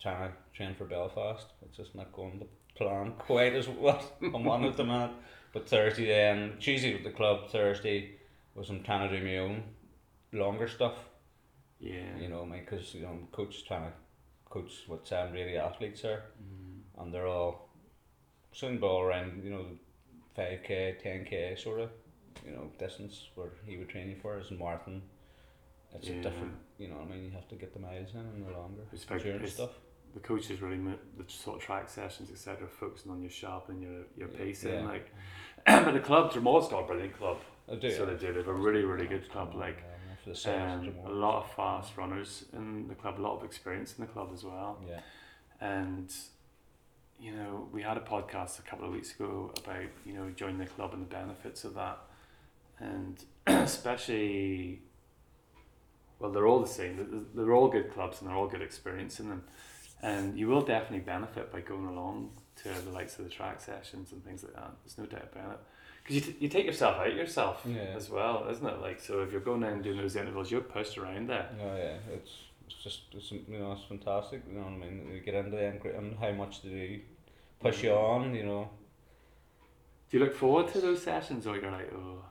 [0.00, 1.48] trying to train for Belfast.
[1.62, 5.10] It's just not going to plan quite as what I'm on at the minute.
[5.52, 7.50] But Thursday then Tuesday with the club.
[7.50, 8.12] Thursday
[8.54, 9.62] was I'm trying to do my own
[10.32, 10.94] longer stuff.
[11.78, 12.16] Yeah.
[12.20, 13.92] You know, because you know I'm coach trying to
[14.48, 17.70] coach what seven really athletes are Mm, and they're all
[18.52, 19.64] soon be all around you know
[20.36, 21.90] five k, ten k sort of
[22.46, 25.02] you know distance where he would train you for is in marathon.
[25.94, 26.14] It's Yeah.
[26.16, 26.96] a different, you know.
[27.02, 29.70] I mean, you have to get the miles in and the longer like- endurance stuff.
[30.14, 32.66] The coaches really the sort of track sessions etc.
[32.68, 34.86] Focusing on your sharpening your your pacing yeah.
[34.86, 35.12] like.
[35.66, 37.38] but the club, Dromore's got a brilliant club.
[37.70, 37.90] I do.
[37.90, 38.32] So they do.
[38.32, 39.54] They have a really really good club.
[39.54, 43.36] Like Um, for the sales a lot of fast runners in the club, a lot
[43.36, 44.78] of experience in the club as well.
[44.86, 45.00] Yeah,
[45.60, 46.12] And
[47.18, 50.58] you know, we had a podcast a couple of weeks ago about you know joining
[50.58, 51.98] the club and the benefits of that,
[52.78, 54.82] and especially,
[56.18, 57.26] well, they're all the same.
[57.34, 59.44] They're all good clubs and they're all good experience in them,
[60.02, 64.12] and you will definitely benefit by going along to the likes of the track sessions
[64.12, 64.70] and things like that.
[64.84, 65.58] There's no doubt about it.
[66.02, 67.94] Because you, t- you take yourself out yourself Yeah.
[67.96, 68.80] as well, isn't it?
[68.80, 71.48] Like so, if you're going down and doing those intervals, you're pushed around there.
[71.56, 71.96] no, yeah.
[72.12, 72.30] It's
[72.66, 74.42] it's just it's you know it's fantastic.
[74.48, 75.08] You know what I mean.
[75.12, 77.02] You get into them and how much do they
[77.60, 78.34] push you on?
[78.34, 78.70] You know.
[80.10, 82.24] Do you look forward to those sessions, or you're like, oh,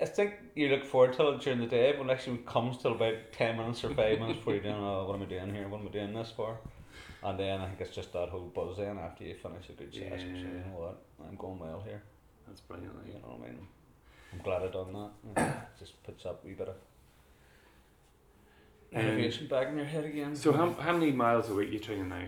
[0.00, 2.92] I think you look forward to it during the day, but actually it comes till
[2.92, 5.68] about ten minutes or five minutes before you're doing, oh, what am I doing here?
[5.68, 6.58] What am I doing this for?
[7.22, 9.92] And then I think it's just that whole buzz in after you finish a good
[9.92, 10.34] session.
[10.34, 11.02] So you know what?
[11.28, 12.02] I'm going well here.
[12.46, 12.92] that's brilliant.
[13.06, 13.66] You know what I mean?
[14.32, 15.10] I'm glad I done that.
[15.24, 16.74] You it just puts up a wee bit of
[18.94, 20.36] Um, motivation back in your head again.
[20.36, 22.24] So how, how many miles a week are you training now?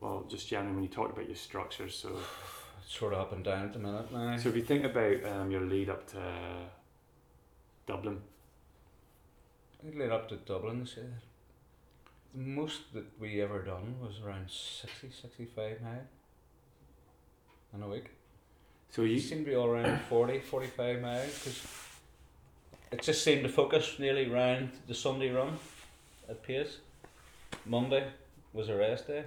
[0.00, 1.88] Well, just generally when you talked about your structure.
[1.88, 2.10] So,
[2.84, 4.36] It's sort of up and down at the minute now.
[4.36, 6.18] so if you think about um, your lead up to
[7.86, 8.20] Dublin,
[9.84, 10.88] I laid up to Dublin.
[12.34, 16.06] The most that we ever done was around 60, 65 mile
[17.74, 18.10] in a week.
[18.90, 21.66] so You you seem to be all around 40, 45 miles because
[22.92, 25.58] it just seemed to focus nearly round the Sunday run
[26.28, 26.78] at pace.
[27.66, 28.06] Monday
[28.52, 29.24] was a rest day.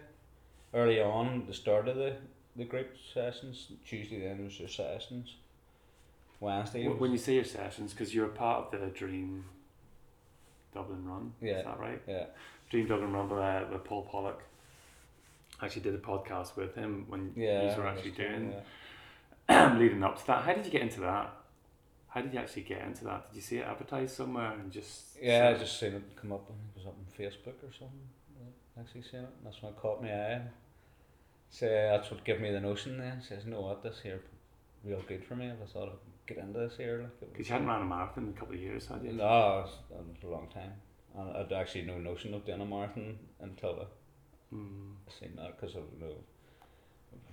[0.74, 2.16] Early on, the start of the,
[2.56, 3.68] the group sessions.
[3.86, 5.36] Tuesday then was the sessions.
[6.40, 6.88] Wednesday.
[6.88, 9.46] when you say your sessions, because you're a part of the Dream
[10.74, 11.60] Dublin Run, Yeah.
[11.60, 12.02] is that right?
[12.08, 12.26] yeah,
[12.70, 14.44] Dream Dublin Run by, uh, with Paul Pollock.
[15.62, 17.76] I actually did a podcast with him when yeah.
[17.76, 18.66] you were actually doing that.
[19.80, 20.44] leading up to that.
[20.44, 21.34] How did you get into that?
[22.10, 23.28] How did you actually get into that?
[23.28, 25.18] Did you see it advertised somewhere and just?
[25.22, 26.44] Yeah, I just seen it come up.
[26.46, 28.08] I think it was up on Facebook or something.
[28.78, 29.30] I actually seen it.
[29.44, 30.42] That's when what caught my eye.
[31.50, 32.98] So that's what gave me the notion.
[32.98, 34.22] Then says, you know what, this here
[34.84, 35.48] real good for me.
[35.48, 35.90] If I thought
[36.28, 38.60] get into this here, like Because you hadn't ran a marathon in a couple of
[38.62, 39.12] years, had you?
[39.14, 40.72] No, it was, it was a long time.
[41.18, 43.86] And I'd actually no notion of doing a marathon until I
[44.54, 44.94] Mm.
[45.20, 46.16] seen that because of you know,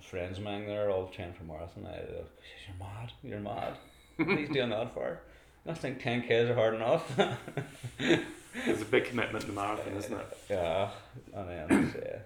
[0.01, 1.85] friends of mine there all training for marathon.
[1.85, 2.23] I uh,
[2.67, 3.77] you're mad, you're mad.
[4.17, 5.19] What are you doing that for?
[5.67, 7.05] I think ten k's are hard enough.
[8.65, 10.37] It's a big commitment to marathon, isn't it?
[10.49, 10.89] Yeah,
[11.33, 12.19] and then I say,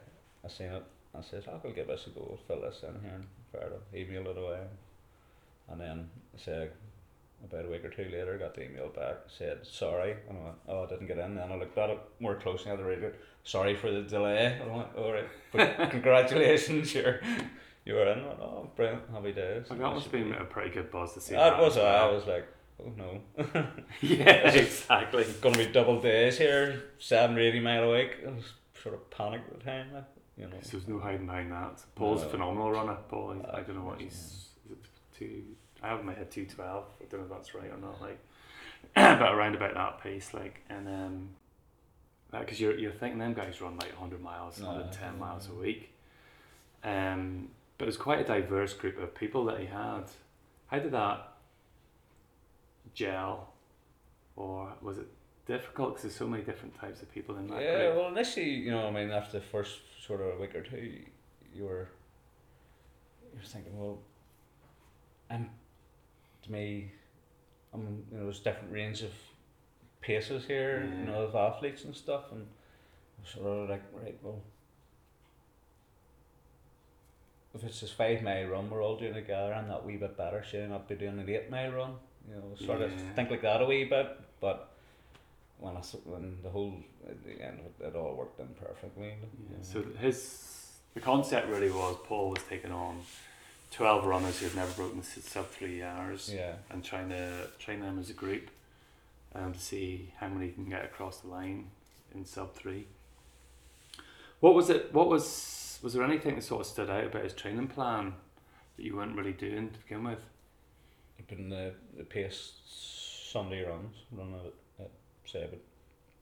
[0.43, 0.83] I seen it.
[1.17, 2.37] I said, I will give this a go.
[2.47, 4.59] Fill this in here and to email it away.
[5.69, 6.71] And then I said,
[7.43, 9.15] about a week or two later, got the email back.
[9.27, 10.15] Said sorry.
[10.29, 11.35] And I went, oh, I didn't get in.
[11.35, 12.67] Then I looked at it more closely.
[12.67, 13.19] I had to read it.
[13.43, 14.57] Sorry for the delay.
[14.61, 17.21] And I went, all right, but congratulations, you're
[17.85, 18.19] you were in.
[18.19, 19.65] I went, oh, brilliant, happy days.
[19.69, 21.35] Like, that must have been a pretty good buzz to see.
[21.35, 21.77] That was.
[21.77, 22.47] I was like,
[22.83, 23.21] oh no.
[24.01, 25.23] yeah, exactly.
[25.23, 28.17] It's gonna be double days here, seven or eighty mile a week.
[28.27, 29.93] I was sort of panicked at the time.
[29.93, 30.03] Like,
[30.37, 30.57] You know.
[30.61, 31.81] So there's no hiding behind that.
[31.95, 32.27] Paul's No.
[32.27, 32.97] a phenomenal runner.
[33.09, 34.43] Paul, he's- I don't know what he's.
[35.17, 35.41] Two?
[35.83, 36.85] I have in my head two twelve.
[37.01, 38.01] I don't know if that's right or not.
[38.01, 38.19] Like,
[38.95, 41.29] but around about that pace, like, and um,
[42.31, 45.19] because you're you're thinking them guys run like hundred miles, No, hundred ten yeah.
[45.19, 45.89] miles a week.
[46.83, 50.03] Um, but it was quite a diverse group of people that he had.
[50.67, 51.33] How did that
[52.93, 53.49] gel,
[54.35, 55.07] or was it
[55.45, 55.89] difficult?
[55.89, 57.95] Because there's so many different types of people in that Yeah, group.
[57.97, 60.99] well, initially, you know, I mean, after the first sort of week or two,
[61.53, 61.87] you were,
[63.31, 63.99] you were thinking, well,
[65.29, 65.49] I'm,
[66.47, 66.91] to me,
[67.73, 69.11] I'm, you know, there's different range of
[70.01, 72.47] paces here, you know, of athletes and stuff, and
[73.25, 74.41] sort of like, right, well,
[77.53, 80.17] if it's this five mile run, we're all doing it together, I'm that wee bit
[80.17, 81.93] better, should I be doing an eight mile run?
[82.29, 84.71] You know, sort of think like that a wee bit, but
[85.59, 86.73] when I, when the whole,
[87.07, 89.13] at the end it, it all worked in perfectly.
[89.49, 93.01] Yeah, so his the concept really was Paul was taking on
[93.71, 98.09] twelve runners who've never broken sub three hours yeah, and trying to train them as
[98.09, 98.49] a group
[99.35, 101.67] um, to see how many can get across the line
[102.13, 102.87] in sub three.
[104.39, 104.93] What was it?
[104.93, 108.13] What was was there anything that sort of stood out about his training plan
[108.75, 110.25] that you weren't really doing to begin with?
[111.19, 114.91] I've been the, the pace Sunday runs, run at, at
[115.25, 115.59] say about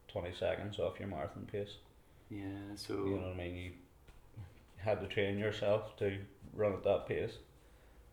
[0.08, 1.77] 20 seconds off your marathon pace.
[2.29, 2.43] Yeah,
[2.75, 3.55] so You know what I mean?
[3.55, 3.71] You
[4.77, 6.17] had to train yourself to
[6.55, 7.33] run at that pace.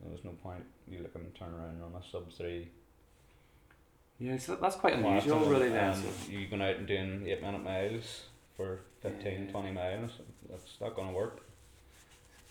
[0.01, 2.69] There was no point you looking to turn around and run a sub three.
[4.19, 5.69] yeah, so that's quite unusual, really.
[5.69, 6.31] Then, and so.
[6.31, 8.23] you going out and doing eight minute miles
[8.57, 9.51] for 15, Yeah.
[9.53, 10.11] 20 miles.
[10.51, 11.41] That's not going to work.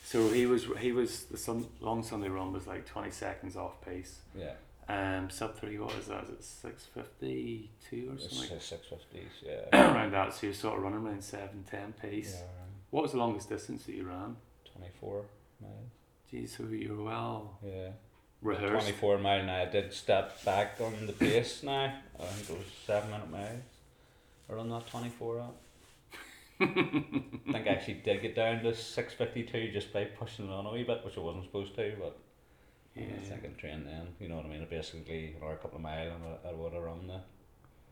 [0.03, 3.79] So he was he was the sun, long Sunday run was like twenty seconds off
[3.81, 4.21] pace.
[4.35, 4.53] Yeah,
[4.89, 6.23] Um, sub three, what is that?
[6.23, 8.59] Is it six fifty two or something?
[8.59, 9.29] six fifties.
[9.45, 9.67] Yeah.
[9.93, 12.37] around that, so you're sort of running around seven ten pace.
[12.39, 12.47] yeah,
[12.89, 14.37] What was the longest distance that you ran?
[14.73, 15.25] twenty four
[15.61, 15.91] miles.
[16.29, 17.89] Geez, so you were well Yeah.
[18.41, 18.85] rehearsed.
[18.87, 19.61] 24 mile now.
[19.61, 21.93] I did step back on the pace now.
[22.19, 23.61] I think it was 7 minute miles.
[24.49, 25.55] I run that 24 out.
[26.61, 30.71] I think I actually did get down to 652 just by pushing it on a
[30.71, 32.17] wee bit, which I wasn't supposed to, but
[32.95, 34.07] Yeah, I was thinking train then.
[34.19, 34.67] You know what I mean?
[34.69, 37.19] Basically, another couple of miles and I, I would have run the,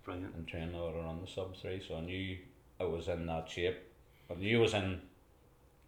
[0.03, 0.36] brilliant.
[0.36, 2.38] and train I would have run the sub 3, so I knew
[2.79, 3.77] I was in that shape.
[4.29, 5.01] I knew I was in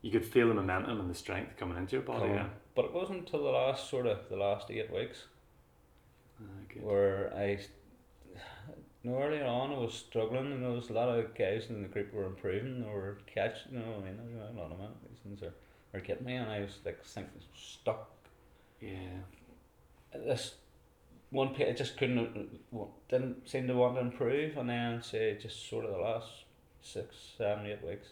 [0.01, 2.21] You could feel the momentum and the strength coming into your body.
[2.21, 2.35] Coming.
[2.35, 2.47] Yeah.
[2.75, 5.25] But it wasn't until the last sort of the last eight weeks
[6.39, 6.43] Uh,
[6.81, 7.59] where I,
[9.03, 10.51] no earlier on I was struggling.
[10.51, 13.73] and there was a lot of guys in the group were improving or catching.
[13.73, 14.91] You know, what I mean, a lot of them.
[15.07, 15.53] These things are,
[15.93, 18.09] are getting me, and I was like thinking stuck.
[18.79, 19.19] Yeah.
[20.13, 20.55] This
[21.29, 22.59] one I just couldn't,
[23.09, 26.27] didn't seem to want to improve, and then say just sort of the last
[26.81, 28.07] six, seven, eight weeks,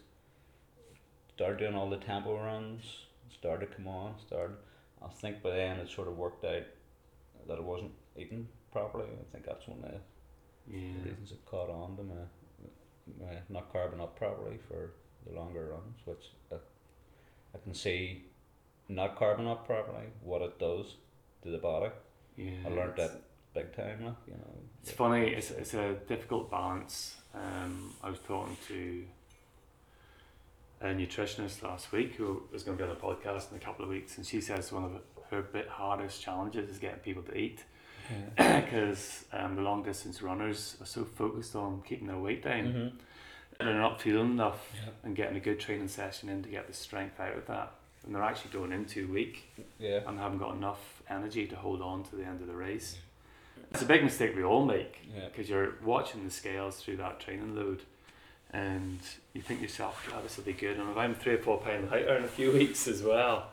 [1.40, 2.82] started doing all the tempo runs,
[3.32, 4.56] started to come on, started.
[5.02, 6.64] I think by then it sort of worked out
[7.48, 9.06] that I wasn't eating properly.
[9.06, 10.00] I think that's one of the
[10.70, 11.02] Yeah.
[11.02, 12.14] reasons it caught on to my,
[13.18, 14.90] my not carbing up properly for
[15.26, 16.56] the longer runs, which I,
[17.54, 18.26] I can see
[18.90, 20.96] not carbing up properly what it does
[21.42, 21.90] to the body.
[22.36, 22.50] Yeah.
[22.66, 23.22] I learned that
[23.54, 24.58] big time, like, you know.
[24.82, 25.28] It's funny.
[25.28, 27.16] It's it's a difficult balance.
[27.34, 29.06] Um, I was talking to
[30.80, 33.84] a nutritionist last week who is going to be on a podcast in a couple
[33.84, 34.92] of weeks, and she says one of
[35.30, 37.64] her bit hardest challenges is getting people to eat
[38.36, 42.78] because um, the long distance runners are so focused on keeping their weight down Mm-hmm.
[43.60, 44.90] and they're not feeling enough Yeah.
[45.04, 47.72] and getting a good training session in to get the strength out of that.
[48.04, 50.00] And they're actually going in too weak Yeah.
[50.06, 52.96] and haven't got enough energy to hold on to the end of the race.
[53.70, 55.26] It's a big mistake we all make Yeah.
[55.26, 57.82] because you're watching the scales through that training load
[58.52, 59.00] and
[59.32, 60.76] you think yourself, God, this will be good.
[60.78, 63.50] And if I'm three or four pound lighter in a few weeks as well,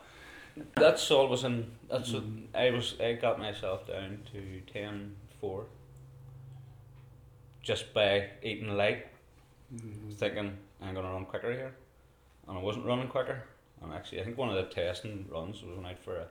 [0.74, 1.70] That's always in.
[1.88, 2.46] That's what Mhm.
[2.54, 3.00] I was.
[3.00, 5.66] I got myself down to 10 4
[7.62, 9.06] just by eating light,
[10.12, 11.74] thinking I'm gonna run quicker here,
[12.48, 13.44] and I wasn't running quicker.
[13.80, 16.26] And actually, I think one of the testing runs was when out for a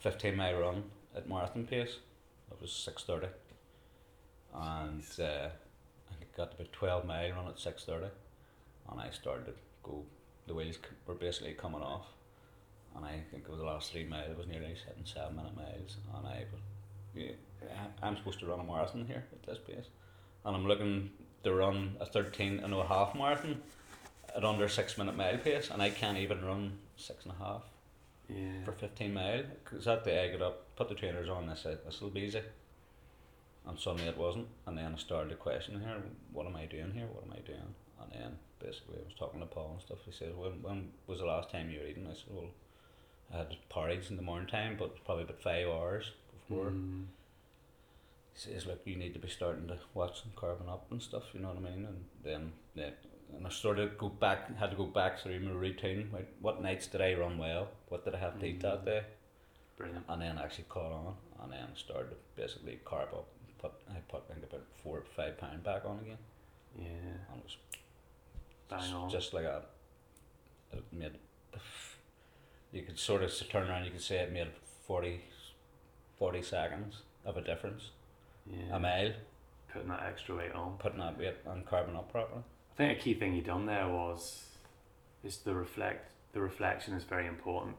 [0.00, 1.96] 15 mile run at marathon pace.
[2.50, 3.28] It was 6:30,
[4.54, 5.50] and uh, I
[6.38, 8.10] got about 12 mile run at 6:30,
[8.90, 10.04] and I started to go.
[10.46, 12.06] The wheels were basically coming off
[12.98, 15.56] and I think it was the last three miles, it was nearly hitting seven minute
[15.56, 16.60] miles, and I was,
[17.14, 19.86] yeah, I'm supposed to run a marathon here at this pace,
[20.44, 21.10] and I'm looking
[21.44, 23.62] to run a 13 and a half marathon
[24.34, 27.62] at under six minute mile pace, and I can't even run six and a half
[28.28, 31.52] yeah, for 15 mile, because that day I got up, put the trainers on, and
[31.52, 32.42] I said, this will be easy,
[33.68, 36.02] and suddenly it wasn't, and then I started to question here,
[36.32, 39.40] what am I doing here, what am I doing, And then basically I was talking
[39.40, 39.98] to Paul and stuff.
[40.04, 42.06] He says, when, when was the last time you were eating?
[42.06, 42.50] I said, well,
[43.32, 46.70] I had porridge in the morning time, but probably about five hours before.
[46.70, 47.04] Mm.
[48.32, 51.24] He says, look, you need to be starting to watch some carbon up and stuff,
[51.34, 51.84] you know what I mean?
[51.84, 52.92] And then, then
[53.36, 56.08] and I sort of go back, had to go back through my routine.
[56.12, 57.68] Like, what nights did I run well?
[57.88, 58.84] What did I have to eat that Mm.
[58.86, 59.02] day?
[59.76, 60.04] Brilliant.
[60.08, 63.28] And then I actually caught on, and then started to basically carb up.
[63.58, 66.18] Put I put I think about four or five pound back on again,
[66.78, 66.84] Yeah.
[67.32, 67.56] and it was
[68.68, 69.10] Bang just, on.
[69.10, 69.62] just like a.
[70.72, 71.12] It made.
[72.72, 73.84] You could sort of turn around.
[73.86, 74.48] You could say it made
[74.86, 75.20] 40,
[76.18, 77.90] 40 seconds of a difference.
[78.46, 78.76] yeah.
[78.76, 79.12] A mile
[79.72, 80.76] Putting that extra weight on.
[80.78, 82.42] putting that weight on carbing up properly.
[82.72, 84.44] I think a key thing you done there was
[85.24, 86.12] is the reflect.
[86.32, 87.76] The reflection is very important.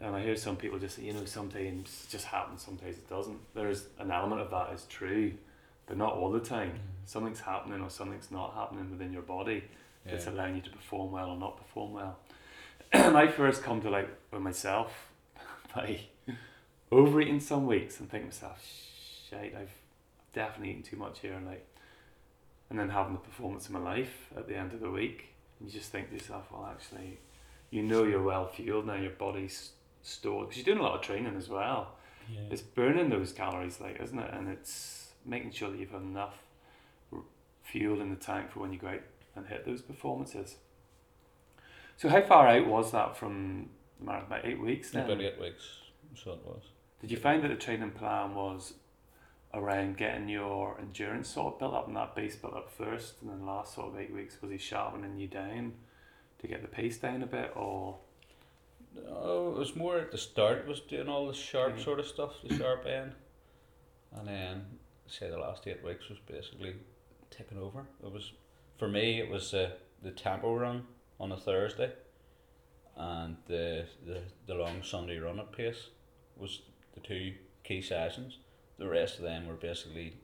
[0.00, 3.08] And I hear some people just say, you know, sometimes it just happens, sometimes it
[3.08, 3.38] doesn't.
[3.54, 5.32] There's an element of that is true,
[5.86, 6.70] but not all the time.
[6.70, 7.06] Mm-hmm.
[7.06, 9.64] Something's happening or something's not happening within your body
[10.04, 10.32] that's Yeah.
[10.32, 12.18] allowing you to perform well or not perform well.
[12.92, 15.10] and I first come to like with myself
[15.74, 16.00] by
[16.90, 18.62] overeating some weeks and think to myself,
[19.30, 19.72] shite, I've
[20.32, 21.66] definitely eaten too much here, and like,
[22.70, 25.28] and then having the performance of my life at the end of the week,
[25.58, 27.18] and you just think to yourself, well, actually,
[27.74, 29.72] you know you're well fueled now, your body's
[30.02, 31.96] stored because you're doing a lot of training as well.
[32.32, 32.42] Yeah.
[32.50, 34.32] It's burning those calories, like, isn't it?
[34.32, 36.36] And it's making sure that you've got enough
[37.12, 37.18] r-
[37.64, 39.00] fuel in the tank for when you go out
[39.34, 40.54] and hit those performances.
[41.96, 43.68] So, how far out was that from
[43.98, 44.26] the marathon?
[44.28, 45.10] About eight weeks then?
[45.10, 45.64] About eight weeks,
[46.14, 46.62] so it was.
[47.00, 48.74] Did you find that the training plan was
[49.52, 53.30] around getting your endurance sort of built up and that base built up first, and
[53.30, 55.72] then the last sort of eight weeks was he sharpening you down
[56.44, 57.98] to get the pace down a bit, or
[58.94, 60.68] No, it was more at the start.
[60.68, 61.82] Was doing all the sharp Mhm.
[61.84, 63.14] sort of stuff, the sharp end,
[64.12, 64.78] and then
[65.08, 66.76] say the last eight weeks was basically
[67.30, 67.86] taking over.
[68.04, 68.32] It was
[68.78, 69.18] for me.
[69.20, 69.72] It was uh,
[70.02, 70.86] the tempo run
[71.18, 71.92] on a Thursday,
[72.96, 75.88] and the the the long Sunday run at pace
[76.36, 77.34] was the two
[77.64, 78.38] key sessions.
[78.78, 80.18] The rest of them were basically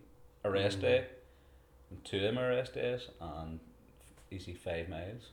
[0.44, 0.82] a rest Mhm.
[0.82, 1.06] day,
[1.90, 3.58] and two of them are rest days, and
[4.30, 5.30] easy five miles.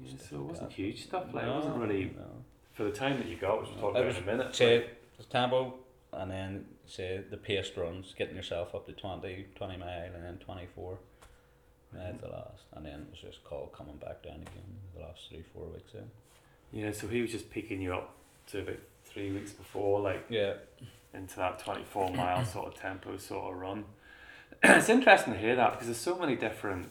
[0.00, 1.24] Yeah, so it wasn't huge stuff.
[1.32, 2.24] Like it wasn't really no.
[2.72, 4.54] for the time that you got, which we'll talk about was- in a minute.
[4.54, 4.86] say
[5.18, 5.74] the tempo
[6.12, 10.36] and then say the paced runs, getting yourself up to 20, 20 mile and then
[10.38, 10.98] 24
[11.94, 12.62] mile the last.
[12.74, 15.92] And then it was just called coming back down again the last three, four weeks
[15.94, 16.10] in.
[16.78, 18.14] yeah, so he was just picking you up
[18.48, 20.54] to about three weeks before, like Yeah.
[21.14, 23.84] into that 24 mile sort of tempo sort of run.
[24.62, 26.90] it's interesting to hear that because there's so many different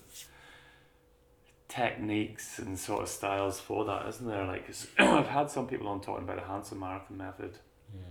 [1.72, 4.46] techniques and sort of styles for that, isn't there?
[4.46, 4.66] Like,
[5.00, 7.58] I've had some people on talking about a Hanson marathon method.
[7.94, 8.02] Yeah.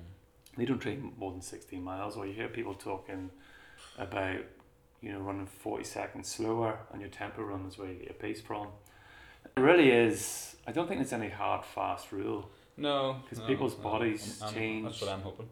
[0.56, 3.30] They don't train more than 16 miles, or you hear people talking
[3.98, 4.40] about,
[5.02, 8.14] you know, running 40 seconds slower and your tempo run is where you get your
[8.14, 8.68] pace from.
[9.56, 12.50] It really is, I don't think there's any hard, fast rule.
[12.76, 13.16] No.
[13.28, 13.82] 'Cause no, people's no.
[13.84, 14.84] bodies I'm- I'm- change.
[14.86, 15.48] That's what I'm hoping.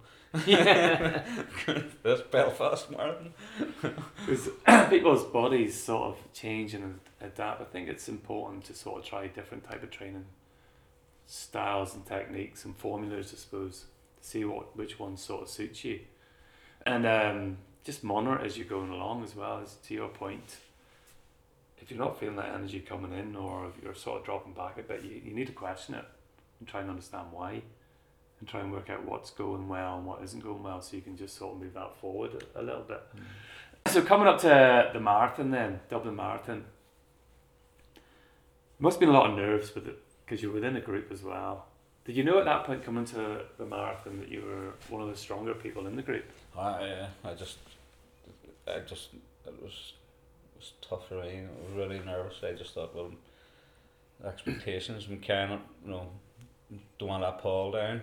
[0.46, 1.24] Yeah.
[2.02, 3.34] this Belfast Marathon.
[4.26, 4.48] Because
[4.90, 7.60] people's bodies sort of change and adapt.
[7.60, 10.26] I think it's important to sort of try different type of training
[11.26, 13.86] styles and techniques and formulas, I suppose,
[14.20, 16.00] to see what which one sort of suits you,
[16.86, 19.60] and um, just monitor it as you're going along as well.
[19.62, 20.56] As to your point,
[21.78, 24.78] if you're not feeling that energy coming in, or if you're sort of dropping back
[24.78, 26.04] a bit, you, you need to question it
[26.58, 27.62] and try and understand why.
[28.40, 31.02] And try and work out what's going well and what isn't going well, so you
[31.02, 33.02] can just sort of move that forward a, a little bit.
[33.88, 36.64] So coming up to the marathon then, Dublin Marathon.
[38.80, 41.22] Must have been a lot of nerves with it because you're within a group as
[41.22, 41.66] well.
[42.04, 45.08] Did you know at that point coming to the marathon that you were one of
[45.08, 46.24] the stronger people in the group?
[46.56, 47.58] I, uh, I just,
[48.66, 49.08] I just,
[49.46, 49.94] it was,
[50.54, 51.40] it was tough for me.
[51.40, 52.36] I was really nervous.
[52.42, 53.10] I just thought, well,
[54.24, 56.06] expectations, carrying it, you know,
[56.98, 58.02] don't want to let Paul down,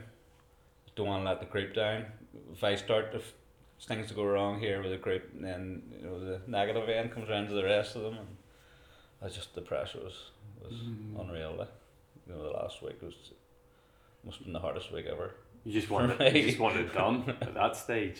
[0.95, 2.05] don't want to let the group down.
[2.53, 3.33] If I start, if
[3.87, 7.29] things to go wrong here with the group, then you know the negative end comes
[7.29, 8.27] around to the rest of them, and
[9.21, 10.31] I just the pressure was
[10.63, 11.19] was Mm.
[11.19, 11.55] unreal.
[11.57, 11.69] Like,
[12.27, 13.13] you know, the last week was
[14.23, 15.31] must have been the hardest week ever.
[15.63, 18.17] You just wanted you just wanted it done at that stage.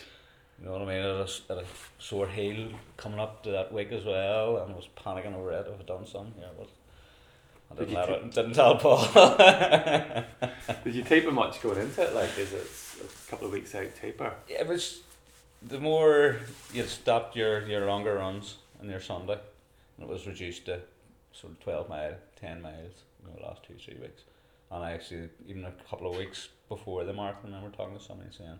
[0.58, 1.04] You know what I mean?
[1.04, 1.64] I had a, a
[1.98, 5.66] sore heel coming up to that week as well, and I was panicking over it.
[5.68, 6.68] If I'd done something, yeah, but
[7.70, 8.34] I Did didn't you let ta- it.
[8.34, 9.04] Didn't tell Paul.
[10.84, 12.14] Did you taper much going into it?
[12.14, 12.66] Like, is it
[13.04, 14.32] a couple of weeks out taper?
[14.48, 15.00] Yeah, it was
[15.62, 16.38] the more
[16.72, 19.38] you stopped your your longer runs on your Sunday,
[19.98, 20.80] and it was reduced to
[21.40, 23.02] sort of twelve mile, ten miles.
[23.24, 24.22] in the last two three weeks,
[24.70, 28.02] and I actually even a couple of weeks before the marathon, I remember talking to
[28.02, 28.58] somebody saying,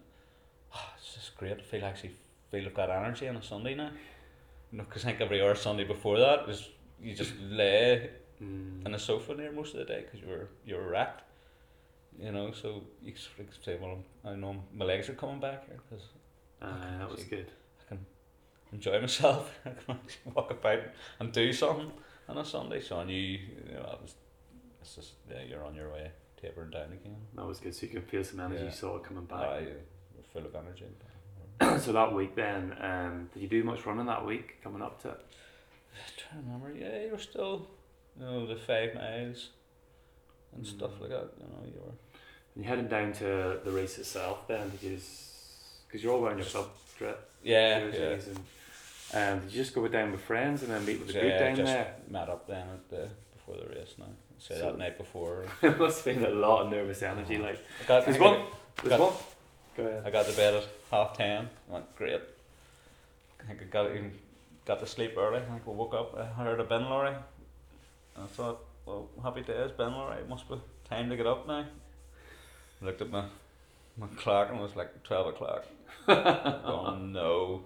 [0.75, 1.59] oh, "It's just great.
[1.59, 2.13] I feel actually
[2.51, 3.91] feel I've got energy on a Sunday now."
[4.73, 6.69] You know, because I think every hour Sunday before that is
[7.01, 8.11] you just lay
[8.43, 8.85] Mm.
[8.85, 11.23] on a sofa there most of the day because you were you were wrapped.
[12.19, 15.67] You know, so you sort of say, well, I know my legs are coming back
[15.67, 16.05] here because
[16.61, 17.47] Aye, that was good.
[17.81, 18.07] I can
[18.73, 19.51] enjoy myself.
[19.65, 20.81] I can actually walk about
[21.19, 21.91] and do something
[22.29, 22.81] on a Sunday.
[22.81, 23.39] So I knew, you
[23.75, 24.15] know, I was.
[24.81, 26.11] It's just yeah, you're on your way,
[26.41, 27.17] tapering down again.
[27.35, 27.75] That was good.
[27.75, 28.71] So you can feel some energy Yeah.
[28.71, 29.41] sort of coming back.
[29.63, 30.87] yeah, you're full of energy.
[31.83, 35.09] so that week then, um, did you do much running that week coming up to
[35.09, 35.21] it?
[36.17, 36.73] trying to remember.
[36.79, 37.67] Yeah, you were still,
[38.19, 39.49] you know, the five miles
[40.55, 41.01] and stuff Mm.
[41.01, 41.31] like that.
[41.41, 41.93] You know, you were.
[42.55, 44.71] And you heading down to the race itself then?
[44.71, 44.99] Did you
[45.89, 46.69] because you're all wearing your sub
[46.99, 47.99] drip Yeah, yeah.
[48.11, 48.39] and
[49.15, 51.39] um, did you just go down with friends and then meet with the group yeah,
[51.39, 51.95] down just there?
[52.09, 53.95] met up then at the before the race.
[53.99, 54.07] Now,
[54.39, 55.45] say So- that night before.
[55.63, 57.39] it must have been a lot of nervous energy.
[57.39, 58.49] Like I got, there's I one, got-
[58.83, 59.13] there's got- one.
[59.77, 60.03] Go ahead.
[60.07, 61.49] I got to bed at half ten.
[61.69, 62.21] Went great.
[63.41, 64.11] I think I got even
[64.65, 65.39] got to sleep early.
[65.39, 66.17] I think I woke up.
[66.19, 67.11] I heard a Ben lorry.
[67.11, 70.17] And I thought, well, happy days, Ben lorry.
[70.17, 70.57] It must be
[70.89, 71.67] time to get up now.
[72.81, 73.27] I looked at my
[73.99, 75.65] my clock and it was like twelve o'clock.
[76.09, 77.63] oh no!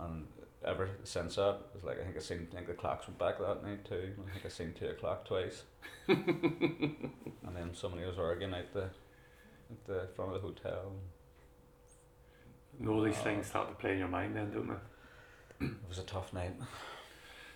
[0.00, 0.26] And
[0.64, 3.38] ever since that, it's like I think I seen I think the clocks went back
[3.38, 4.12] that night too.
[4.28, 5.62] I think I seen two o'clock twice.
[6.08, 10.92] and then somebody was arguing at the at the front of the hotel.
[12.78, 13.24] And all these Oh.
[13.24, 15.66] things start to play in your mind then, don't they?
[15.66, 16.54] It was a tough night.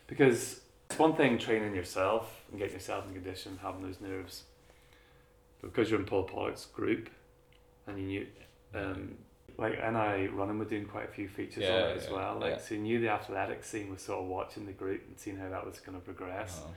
[0.07, 4.45] Because it's one thing training yourself and getting yourself in condition, having those nerves.
[5.61, 7.11] But because you're in Paul Pollock's group
[7.87, 8.27] and you knew,
[8.75, 9.19] um,
[9.59, 12.13] like, and I running, we're doing quite a few features on Yeah, it as yeah,
[12.13, 12.39] well.
[12.41, 12.59] Like, yeah.
[12.61, 15.49] so you knew the athletic scene was sort of watching the group and seeing how
[15.51, 16.61] that was going to progress.
[16.65, 16.71] Oh,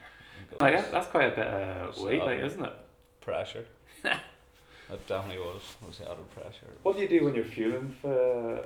[0.60, 2.74] Like, that- that's quite a bit of It's weight, like, isn't it?
[3.22, 3.66] pressure.
[4.04, 5.62] it definitely was.
[5.88, 6.68] Was the added pressure.
[6.82, 8.66] What do you do when you're fueling for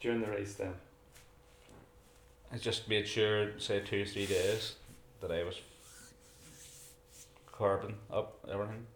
[0.00, 0.72] during the race then?
[2.50, 4.74] I just made sure, say two or three days,
[5.20, 5.60] that I was
[7.52, 8.86] carbing up everything,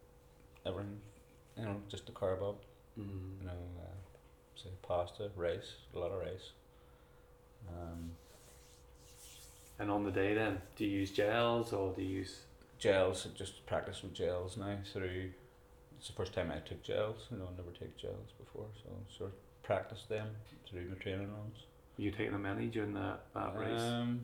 [0.65, 1.01] everything,
[1.57, 2.61] you know, just to carb up.
[2.97, 3.05] You
[3.45, 3.88] know, uh,
[4.63, 6.51] say pasta, rice, a lot of rice.
[7.69, 8.11] Um,
[9.81, 12.41] And on the day then, do you use gels or do you use?
[12.79, 15.31] gels, just practice with gels now through.
[15.99, 17.27] It's the first time I took gels.
[17.31, 20.29] You know, I never take gels before, so sort of practice them
[20.69, 21.59] through my training runs.
[21.97, 23.81] Were you taking them any during that, that race?
[23.81, 24.21] Um,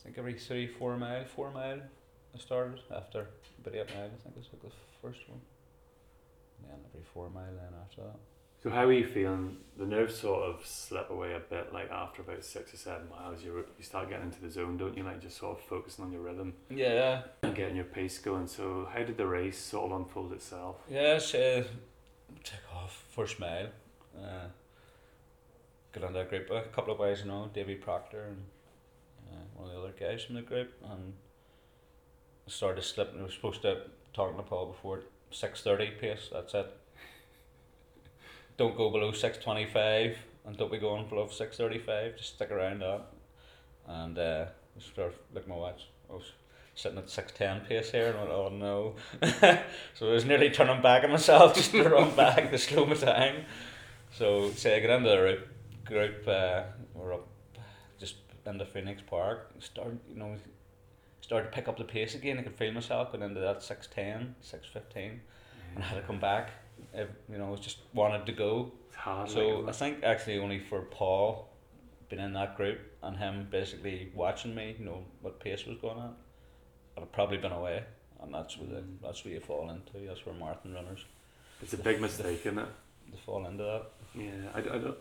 [0.00, 1.80] I think every three, four mile, four mile,
[2.34, 3.26] I started after
[3.60, 4.06] about eight mile.
[4.06, 4.70] I think I took the
[5.02, 5.40] first one.
[6.62, 8.18] And then every four mile, then after that.
[8.62, 9.58] So how are you feeling?
[9.76, 13.44] The nerves sort of slip away a bit, like after about six or seven miles,
[13.44, 15.04] you you start getting into the zone, don't you?
[15.04, 18.48] Like just sort of focusing on your rhythm Yeah, and getting your pace going.
[18.48, 20.76] So how did the race sort of unfold itself?
[20.90, 21.18] yeah.
[21.18, 21.64] So
[22.42, 23.68] take off first mile.
[24.20, 24.48] Uh,
[25.92, 28.42] got into a group, a couple of guys, you know, Davy Proctor and
[29.30, 31.12] uh, one of the other guys from the group, and
[32.48, 33.20] I started slipping.
[33.20, 33.82] I was supposed to
[34.12, 36.30] talking to Paul before six thirty pace.
[36.32, 36.66] That's it.
[38.58, 42.16] Don't go below six twenty five, and don't be going below six thirty five.
[42.16, 43.06] Just stick around that.
[43.86, 44.46] And uh,
[44.96, 45.86] looking at my watch.
[46.10, 46.32] I was
[46.74, 48.94] sitting at six ten pace here, and I went, oh no.
[49.94, 52.96] so I was nearly turning back on myself just to run back to slow me
[52.96, 53.44] down.
[54.12, 55.48] So say I get into the group,
[55.84, 56.62] group uh,
[56.94, 57.28] we're up
[58.00, 59.52] just into Phoenix Park.
[59.60, 60.36] Start you know
[61.20, 62.38] started to pick up the pace again.
[62.38, 65.20] I could feel myself going into that 6'10", 6'15", and
[65.76, 66.50] I had to come back.
[66.94, 68.72] I, you know, just wanted to go.
[68.94, 69.30] Hard.
[69.30, 71.48] So I think actually only for Paul
[72.08, 75.98] being in that group and him basically watching me, you know, what pace was going
[75.98, 76.10] at,
[76.96, 77.84] I'd have probably been away.
[78.20, 78.96] And that's where the, Mm.
[79.02, 80.06] that's where you fall into.
[80.06, 81.04] That's where marathon runners
[81.62, 82.68] it's a big mistake, isn't it?
[83.10, 83.82] they fall into that.
[84.14, 84.96] Yeah, I don't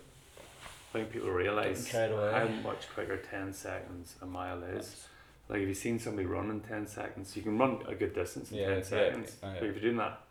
[0.93, 2.31] think people realise Getting carried away.
[2.31, 5.07] how much quicker 10 seconds a mile is.
[5.49, 8.51] Like, if you've seen somebody run in 10 seconds, you can run a good distance
[8.51, 9.37] in Yeah, 10 yeah, seconds.
[9.43, 9.53] yeah.
[9.59, 10.21] But if you're doing that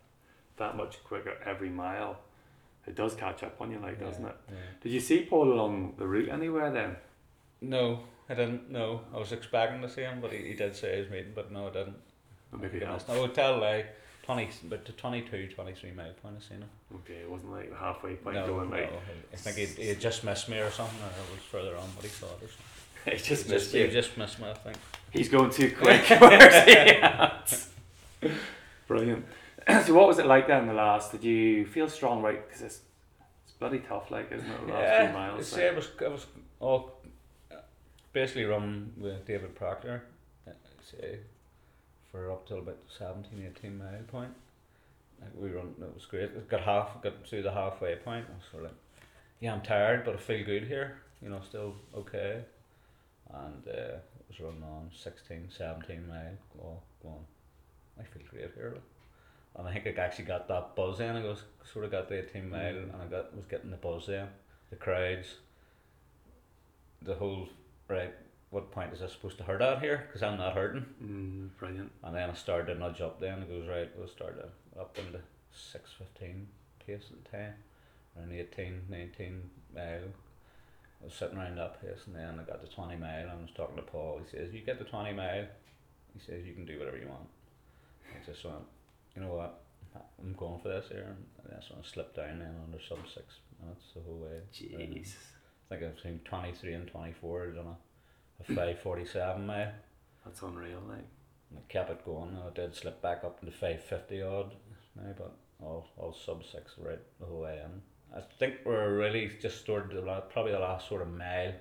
[0.57, 2.17] that much quicker every mile,
[2.85, 4.35] it does catch up on you, like, doesn't it?
[4.49, 4.55] yeah.
[4.81, 6.95] Did you see Paul along the route anywhere then?
[7.61, 8.69] No, I didn't.
[8.71, 11.51] No, I was expecting to see him, but he, he did say his meeting, but
[11.51, 11.95] no, I didn't.
[12.51, 13.15] Maybe Goodness, not.
[13.15, 13.87] No, hotel like
[14.23, 16.69] 20, but to 22, 23 mile point I seen him.
[16.95, 18.91] Okay, it wasn't like the halfway point no, going, no, like,
[19.33, 21.83] I think he, he had just missed me or something, or it was further on
[21.95, 22.63] what he thought or something.
[23.05, 23.87] he just He missed he you.
[23.89, 24.77] just missed me, I think.
[25.11, 26.03] He's going too quick.
[26.21, 27.67] Where's he at?
[28.87, 29.25] Brilliant.
[29.85, 30.67] so, what was it like then?
[30.67, 31.11] The last?
[31.11, 32.45] Did you feel strong, right?
[32.47, 32.79] Because it's
[33.43, 34.67] it's bloody tough, like isn't it?
[34.67, 35.47] The last yeah, few miles.
[35.47, 36.25] See, I was, I was
[36.59, 37.01] all
[38.13, 40.03] basically run with David Proctor,
[40.83, 41.19] say,
[42.11, 44.31] for up till about 17, 18 mile point.
[45.21, 46.23] Like we run, it was great.
[46.23, 48.25] It got half, got to the halfway point.
[48.29, 48.79] I was sort of like,
[49.39, 51.01] yeah, I'm tired, but I feel good here.
[51.21, 52.41] You know, still okay.
[53.33, 53.97] And uh,
[54.29, 56.19] was running on 16, 17 mile.
[56.63, 57.25] Oh, going,
[57.99, 58.73] I feel great here.
[58.73, 58.83] Like.
[59.57, 61.15] And I think I actually got that buzz in.
[61.15, 62.93] I was sort of got the 18 mile Mm.
[62.93, 64.27] and I got was getting the buzz in.
[64.69, 65.35] The crowds,
[67.01, 67.49] the whole,
[67.87, 68.13] right,
[68.49, 70.03] what point is I supposed to hurt at here?
[70.07, 70.85] Because I'm not hurting.
[71.03, 71.91] Mm, brilliant.
[72.03, 73.41] And then I started to nudge up then.
[73.41, 74.37] It goes, right, we'll start
[74.79, 75.19] up into
[75.53, 76.45] 6.15
[76.85, 77.53] pace at the time.
[78.17, 79.83] Around 18, 19 mile.
[81.01, 83.35] I was sitting around that pace and then I got to 20 mile and I
[83.35, 84.19] was talking to Paul.
[84.23, 85.45] He says, you get the 20 mile,
[86.13, 87.27] he says, you can do whatever you want.
[88.11, 88.57] I just went,
[89.17, 89.63] you know what,
[90.19, 91.15] I'm going for this here.
[91.17, 94.41] And that's when I slipped down then under sub six minutes the whole way.
[94.53, 95.15] Jeez.
[95.71, 99.71] I think I've seen 23 and 24, I've done a, a 547 mile.
[100.23, 101.05] That's unreal, like.
[101.55, 102.37] I kept it going.
[102.45, 104.53] I did slip back up into five fifty odd
[104.97, 107.81] now, but all all sub six right the whole way in.
[108.13, 111.53] I think we're really just started the la- probably the last sort of mile.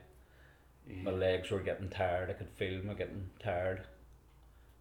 [1.04, 2.30] My legs were getting tired.
[2.30, 3.86] I could feel them getting tired,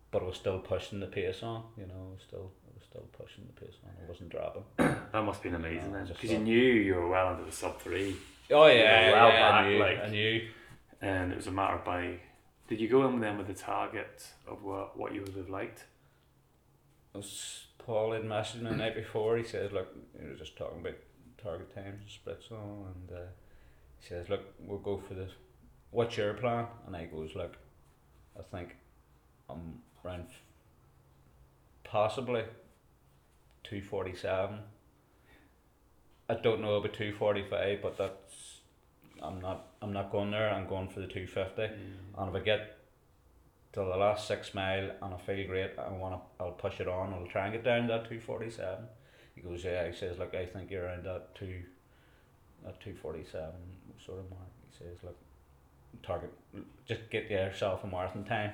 [0.10, 1.66] but I was still pushing the pace on.
[1.78, 2.52] You know, still
[2.96, 3.92] still pushing the pace on.
[4.04, 4.64] I wasn't dropping.
[5.12, 7.46] That must have been amazing No, then, just because you knew you were well under
[7.46, 8.18] the sub three.
[8.52, 9.32] Oh yeah, well I
[9.62, 9.80] back, knew.
[9.80, 10.48] like- I knew.
[11.02, 12.20] and it was a matter by.
[12.68, 15.86] Did you go in then with the target of what what you would have liked?
[17.14, 19.38] I was Paul had messaged me the night before.
[19.38, 19.88] He says, "Look,
[20.22, 20.96] you were just talking about
[21.42, 23.22] target times and splits and all, and uh,
[24.00, 25.32] he says, "Look, we'll go for this.
[25.92, 27.56] What's your plan?" And I goes, "Look,
[28.38, 28.76] I think
[29.50, 30.42] I'm around f-
[31.86, 32.44] possibly
[33.68, 34.60] two forty seven.
[36.30, 38.60] I don't know about two forty five, but that's
[39.22, 40.50] I'm not I'm not going there.
[40.50, 41.64] I'm going for the two fifty.
[42.18, 42.78] And if I get
[43.74, 47.14] to the last six mile and I feel great, I wanna I'll push it on.
[47.14, 48.86] I'll try and get down to that two forty seven.
[49.36, 49.86] He goes, yeah.
[49.86, 51.62] He says, look, I think you're around that two,
[52.64, 53.52] that two forty seven
[54.06, 54.48] sort of mark.
[54.72, 55.18] He says, look,
[56.04, 56.32] target,
[56.88, 58.52] just get yourself a marathon time.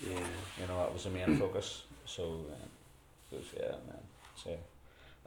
[0.00, 0.18] Yeah.
[0.60, 1.84] You know, that was the main focus.
[2.04, 4.02] So, uh, goes, yeah, man.
[4.42, 4.56] So.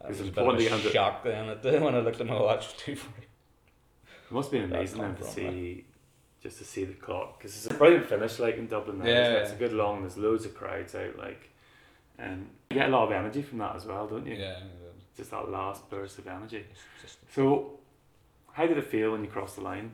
[0.09, 2.39] It's was a bit of a shock then at the, when I looked at my
[2.39, 2.75] watch.
[2.77, 3.27] Two forty.
[3.27, 5.85] It must have been amazing then to see,
[6.41, 8.99] just to see the clock, because it's a brilliant finish like in Dublin.
[8.99, 10.01] Now, Yeah, it's a good long.
[10.01, 11.49] There's loads of crowds out, like,
[12.17, 14.35] and you get a lot of energy from that as well, don't you?
[14.35, 14.59] Yeah.
[15.15, 16.65] Just that last burst of energy.
[17.35, 17.77] So,
[18.53, 19.91] how did it feel when you crossed the line?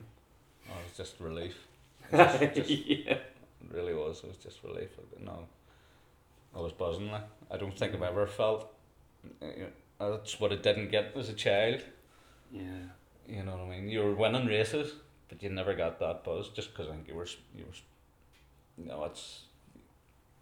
[0.70, 1.56] Oh, it was just relief.
[2.12, 3.12] It was just, just- yeah.
[3.12, 3.22] it
[3.70, 4.20] really was.
[4.24, 4.88] It was just relief.
[5.20, 5.46] No,
[6.56, 7.10] I was buzzing.
[7.10, 8.72] Like I don't think I've ever felt.
[9.42, 9.66] Uh, You
[10.00, 11.82] know, that's what I didn't get as a child.
[12.52, 12.62] Yeah.
[13.26, 13.88] You know what I mean?
[13.88, 14.92] You were winning races,
[15.28, 17.26] but you never got that buzz just because I think you were.
[17.56, 18.82] You were.
[18.82, 19.42] You know, it's.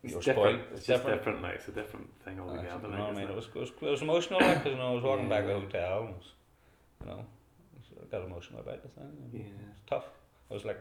[0.05, 0.63] It's different.
[0.73, 1.43] It's, just different.
[1.43, 2.89] Like it's a different thing Uh, altogether.
[2.89, 3.29] you know I mean?
[3.29, 3.35] it?
[3.35, 5.55] Was, it was, it was emotional because you know I was walking back to the
[5.61, 6.33] hotel and was,
[7.01, 7.25] you know,
[8.01, 9.11] I got emotional about the thing.
[9.33, 9.41] Yeah.
[9.41, 10.05] It was tough.
[10.49, 10.81] I was like,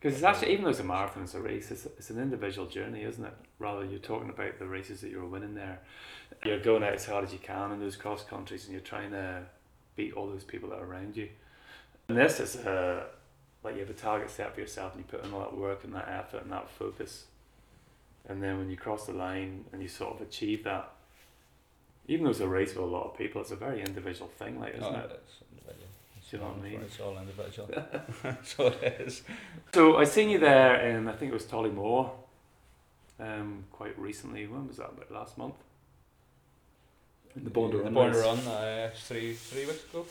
[0.00, 2.66] Because it's actually, even though it's a marathon, it's a race, it's, it's an individual
[2.66, 3.34] journey, isn't it?
[3.60, 5.78] Rather, you're talking about the races that you're winning there.
[6.44, 9.10] You're going out as hard as you can in those cross countries and you're trying
[9.10, 9.42] to
[9.96, 11.28] beat all those people that are around you.
[12.08, 13.04] And this is uh,
[13.64, 15.84] like you have a target set for yourself and you put in all that work
[15.84, 17.24] and that effort and that focus.
[18.28, 20.90] And then when you cross the line and you sort of achieve that,
[22.06, 24.58] even though it's a race with a lot of people, it's a very individual thing,
[24.60, 25.22] like, isn't oh, it?
[25.24, 26.80] it's Do you know what I all- mean?
[26.80, 27.68] It's all individual.
[28.22, 29.22] That's what it is.
[29.74, 32.10] So I seen you there in I think it was Tollymore,
[33.20, 34.46] um, quite recently.
[34.46, 34.90] When was that?
[34.90, 35.54] About last month.
[37.44, 38.12] The Born to The Run Born.
[38.12, 40.06] Run, uh, three three weeks ago.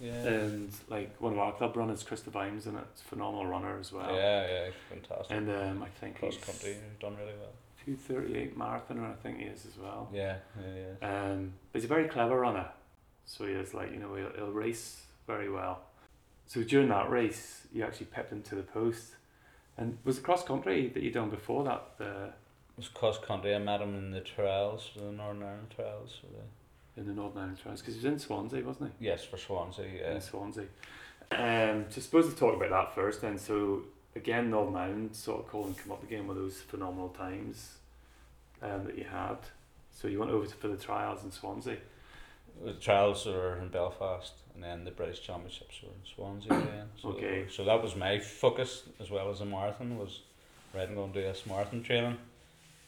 [0.00, 0.12] Yeah.
[0.14, 2.84] And like one of our club runners, Chris Devine's, in it.
[2.92, 4.12] It's a phenomenal runner as well.
[4.14, 5.36] yeah, yeah, fantastic.
[5.36, 7.52] And um, I think Cross he's country, done really well.
[7.84, 9.10] two thirty eight marathoner.
[9.12, 10.08] I think he is as well.
[10.12, 11.30] Yeah, yeah, yeah.
[11.30, 12.66] Um, but he's a very clever runner.
[13.26, 15.80] So he is like you know he'll, he'll race very well.
[16.48, 19.14] So during that race, you actually pipped him to the post.
[19.78, 21.96] And was it cross country that you done before that?
[21.98, 22.32] The It
[22.76, 23.54] was cross country.
[23.54, 26.16] I met him in the trials, the Northern Ireland trials.
[26.20, 26.42] For the,
[26.96, 29.06] in the Northern Ireland Trials because he was in Swansea, wasn't he?
[29.06, 29.86] yes, for Swansea.
[29.98, 30.14] Yeah.
[30.14, 30.64] in Swansea.
[31.30, 33.38] Um, so I suppose to talk about that first then.
[33.38, 33.82] So
[34.14, 37.76] again, Northern Ireland sort of called and come up again with those phenomenal times
[38.62, 39.36] um, that you had.
[39.90, 41.76] So you went over to, for the trials in Swansea.
[42.62, 46.52] The trials were in Belfast, and then the British Championships were in Swansea.
[46.52, 46.88] again.
[47.00, 47.46] So, Okay.
[47.50, 50.20] So that was my focus as well as the marathon was,
[50.74, 52.18] right, I'm going to do this marathon training.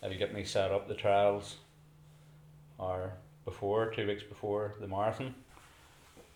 [0.03, 1.57] That'll get me set up the trials,
[2.77, 3.15] or
[3.45, 5.35] before two weeks before the marathon,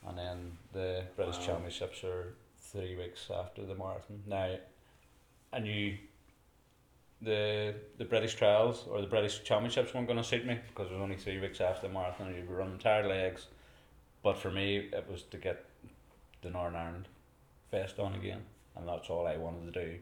[0.06, 1.46] and then the British Wow.
[1.46, 4.22] Championships are three weeks after the marathon.
[4.26, 4.56] Now,
[5.52, 5.96] I knew
[7.20, 10.94] the the British trials or the British Championships weren't going to suit me because it
[10.94, 13.46] was only three weeks after the marathon and you'd be running tired legs.
[14.22, 15.64] But for me, it was to get
[16.42, 17.09] the Northern Ireland
[17.70, 18.42] Fest on again,
[18.76, 19.98] and that's all I wanted to do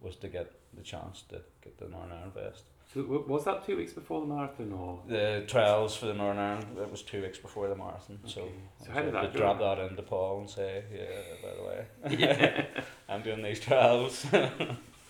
[0.00, 2.64] was to get the chance to get the Northern Ireland vest.
[2.94, 5.00] So was that two weeks before the marathon or?
[5.08, 8.42] The trials for the Northern Ireland it was two weeks before the marathon, so.
[8.42, 8.52] Okay.
[8.84, 9.38] So I how did that to go?
[9.38, 11.06] drop that into Paul and say, yeah,
[11.42, 12.66] by the way,
[13.08, 14.26] I'm doing these trials.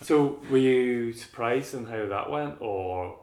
[0.05, 3.18] So were you surprised in how that went, or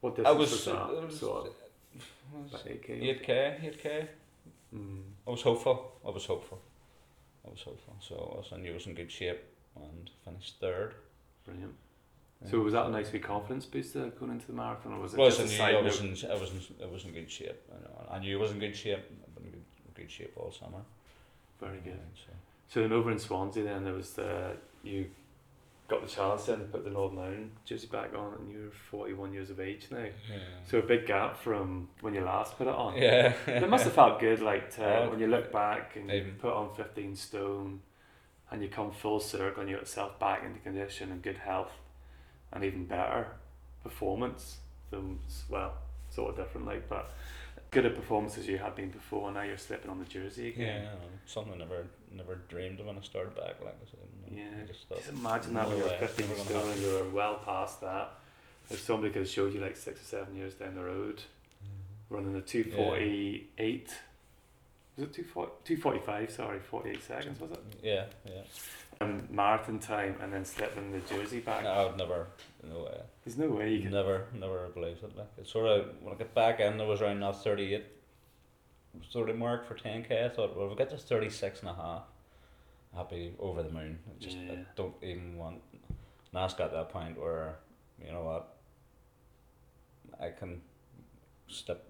[0.00, 0.90] what I distance was, was, that?
[0.90, 2.52] it was, sort of?
[2.52, 3.02] was 8k?
[3.02, 4.08] eight k, eight k.
[4.72, 5.02] Mm.
[5.26, 5.96] I was hopeful.
[6.06, 6.60] I was hopeful.
[7.44, 7.96] I was hopeful.
[7.98, 9.42] So I, was, I knew I was in good shape
[9.74, 10.94] and finished third.
[11.44, 11.74] Brilliant.
[12.50, 15.18] So was that a nice wee confidence booster going into the marathon, or was it
[15.18, 17.60] Well, just I knew side I wasn't, I was in, I was in good shape.
[18.10, 18.16] I.
[18.16, 18.98] I knew I was in good shape.
[18.98, 19.64] I've been in good,
[19.94, 20.82] good shape all summer.
[21.60, 21.98] Very good.
[22.14, 22.32] So.
[22.68, 25.06] So then over in Swansea, then there was the you
[25.88, 29.32] got the chance then to put the Northern Ireland jersey back on, and you're 41
[29.32, 29.98] years of age now.
[29.98, 30.38] Yeah.
[30.68, 32.96] So a big gap from when you last put it on.
[32.96, 33.32] yeah.
[33.46, 36.32] It must have felt good, like to, Oh, when you look back and you um,
[36.40, 37.80] put on 15 stone,
[38.50, 41.70] and you come full circle and you yourself back into condition and good health,
[42.52, 43.28] and even better
[43.82, 44.58] performance.
[44.90, 45.18] Than,
[45.48, 45.74] well,
[46.10, 47.10] sort of different, like, but
[47.70, 49.26] good at performances you had been before.
[49.28, 50.84] And now you're slipping on the jersey Yeah, again.
[50.84, 50.90] Know.
[51.26, 53.56] something I never never dreamed of when I started back.
[53.62, 54.62] Like I said, you know, Yeah.
[54.62, 56.88] I just Just imagine that when No you were way, 15 never gonna and you
[56.92, 58.10] were well past that.
[58.70, 62.14] If somebody could have showed you like six or seven years down the road, mm-hmm.
[62.14, 63.88] running a 248,
[64.96, 67.58] was it 240, 245, sorry, 48 seconds, was it?
[67.82, 68.42] yeah, yeah.
[69.00, 71.64] Um, marathon time and then slipping the jersey back.
[71.64, 72.28] No, I've never,
[72.66, 72.98] no way.
[73.24, 73.90] There's no way you can.
[73.90, 75.16] Never, never believed it.
[75.16, 77.84] Like it's sort of when I get back in, there was around that thirty-eight
[79.10, 80.24] sort of mark for ten k.
[80.24, 82.02] I thought, well, if I get to 36 and a half,
[82.96, 83.98] I'll be over the moon.
[84.08, 85.60] I just I don't even want.
[86.32, 87.56] Now it's got that point where
[88.02, 88.56] you know what,
[90.20, 90.62] I can
[91.48, 91.84] step.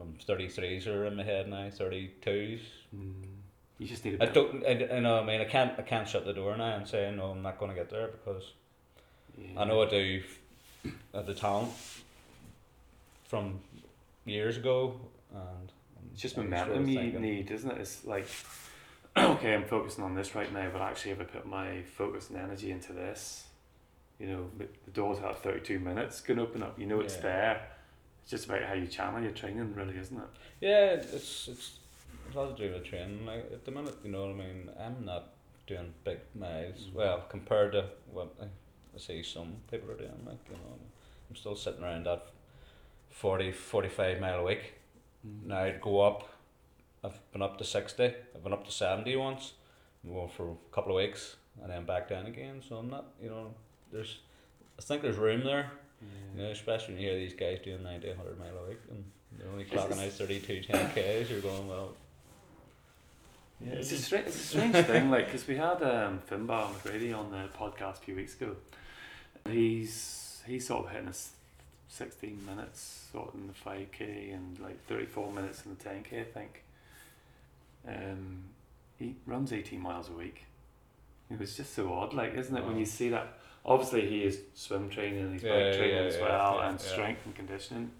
[0.00, 1.68] I'm 33s are in my head now.
[1.68, 2.60] 32s.
[2.96, 3.24] Mm,
[3.82, 4.64] you just need a I don't.
[4.64, 5.18] I, I know.
[5.18, 5.78] I mean, I can't.
[5.78, 7.26] I can't shut the door now and say no.
[7.26, 8.52] I'm not going to get there because
[9.36, 9.60] yeah.
[9.60, 10.22] I know I do
[11.12, 11.72] at the talent
[13.24, 13.58] from
[14.24, 15.00] years ago,
[15.34, 15.72] and
[16.12, 17.78] It's just I'm momentum sort you need, isn't it?
[17.78, 18.28] It's like,
[19.18, 22.38] okay, I'm focusing on this right now, but actually, if I put my focus and
[22.38, 23.46] energy into this,
[24.20, 26.78] you know, the the doors at 32 minutes can open up.
[26.78, 27.22] You know it's Yeah.
[27.22, 27.68] there.
[28.22, 30.28] It's just about how you channel your training, really, isn't it?
[30.60, 31.78] Yeah, it's it's
[32.32, 33.26] it's all to do with training.
[33.26, 34.70] Like at the minute, you know what I mean.
[34.80, 35.34] I'm not
[35.66, 36.86] doing big miles.
[36.88, 36.94] Mhm.
[36.94, 40.78] Well, compared to what I, I see some people are doing, like you know,
[41.28, 42.26] I'm still sitting around that
[43.10, 44.74] 40, 45 mile a week.
[45.44, 46.28] Now I'd go up.
[47.04, 48.06] I've been up to sixty.
[48.34, 49.52] I've been up to seventy once.
[50.04, 52.60] I'm going for a couple of weeks and then back down again.
[52.68, 53.54] So I'm not, you know,
[53.92, 54.18] there's.
[54.78, 55.70] I think there's room there.
[56.00, 56.08] You
[56.40, 56.44] Yeah.
[56.46, 59.04] know, especially when you hear these guys doing 90, 100 mile a week and
[59.38, 61.30] they're only clocking out 32, 10 Ks.
[61.30, 61.94] You're going well.
[63.64, 67.16] Yeah, it's a strange, it's a strange thing, like because we had um, Finbar McGrady
[67.16, 68.56] on the podcast a few weeks ago.
[69.48, 71.30] He's he's sort of hitting us
[71.88, 75.82] sixteen minutes sort of in the five k and like thirty four minutes in the
[75.82, 76.62] ten k, I think.
[77.86, 78.44] Um,
[78.98, 80.44] he runs eighteen miles a week.
[81.30, 83.38] It was just so odd, like isn't it, when you see that?
[83.64, 86.80] Obviously, he is swim training and he's Yeah, bike training yeah, as well, yeah, and
[86.80, 87.92] strength and conditioning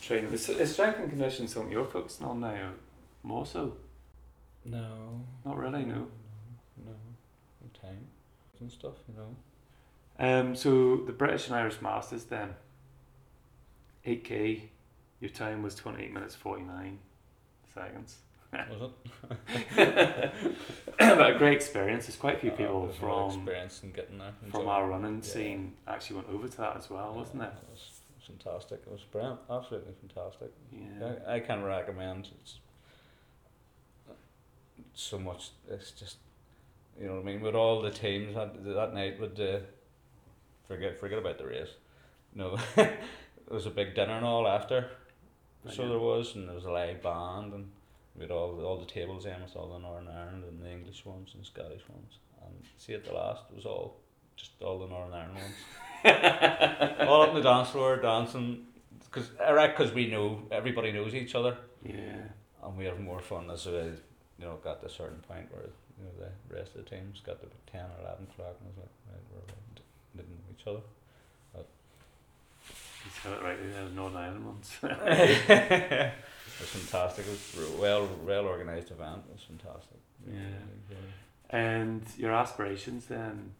[0.00, 0.32] training.
[0.32, 2.70] Is, is strength and conditioning something you're focusing on now?
[3.22, 3.74] More so?
[4.64, 5.20] No.
[5.44, 5.94] Not really, no.
[5.94, 6.06] No.
[6.86, 6.92] no.
[7.80, 7.98] Time
[8.60, 9.36] and stuff, you know.
[10.18, 12.54] Um, so the British and Irish Masters then,
[14.06, 14.62] 8k,
[15.20, 16.98] your time was 28 minutes 49
[17.74, 18.16] seconds.
[18.70, 18.90] Was
[19.76, 20.32] it?
[20.98, 22.06] but a great experience.
[22.06, 24.32] There's quite a few Uh, people there's a lot from experience in getting there.
[24.52, 25.22] from our running Yeah.
[25.22, 27.46] scene actually went over to that as well, wasn't it?
[27.46, 28.82] It was, it was fantastic.
[28.86, 29.40] It was brilliant.
[29.50, 30.52] Absolutely fantastic.
[30.72, 31.14] Yeah.
[31.26, 32.58] I, I can recommend it's
[34.94, 35.50] so much.
[35.70, 36.16] It's just
[37.00, 39.62] you know what I mean with all the teams that that night with the
[40.68, 41.70] forget forget about the race.
[42.34, 42.98] No, there
[43.48, 44.86] was a big dinner and all after.
[45.66, 45.90] Oh, so Brilliant.
[45.92, 47.70] there was, and there was a live band, and
[48.16, 51.04] we had all all the tables in with all the Northern Ireland and the English
[51.06, 52.18] ones and Scottish ones.
[52.44, 53.96] And see at the last, it was all
[54.36, 55.54] just all the Northern Ireland ones.
[57.08, 58.66] all up on the dance floor dancing,
[59.04, 62.16] because I reckon because we know everybody knows each other Yeah.
[62.62, 63.92] and we have more fun as we
[64.38, 65.68] you know got to a certain point where
[65.98, 68.70] you know the rest of the teams got to ten or eleven o'clock and I
[68.70, 69.80] was like right we're right,
[70.16, 70.84] didn't know each other.
[73.04, 74.72] You said it right, yeah, the Northern Ireland ones.
[74.82, 76.12] it
[76.58, 77.26] was fantastic.
[77.26, 79.22] It was a well well organised event.
[79.28, 79.98] It was fantastic.
[80.26, 80.96] Yeah.
[81.50, 83.52] and your aspirations then,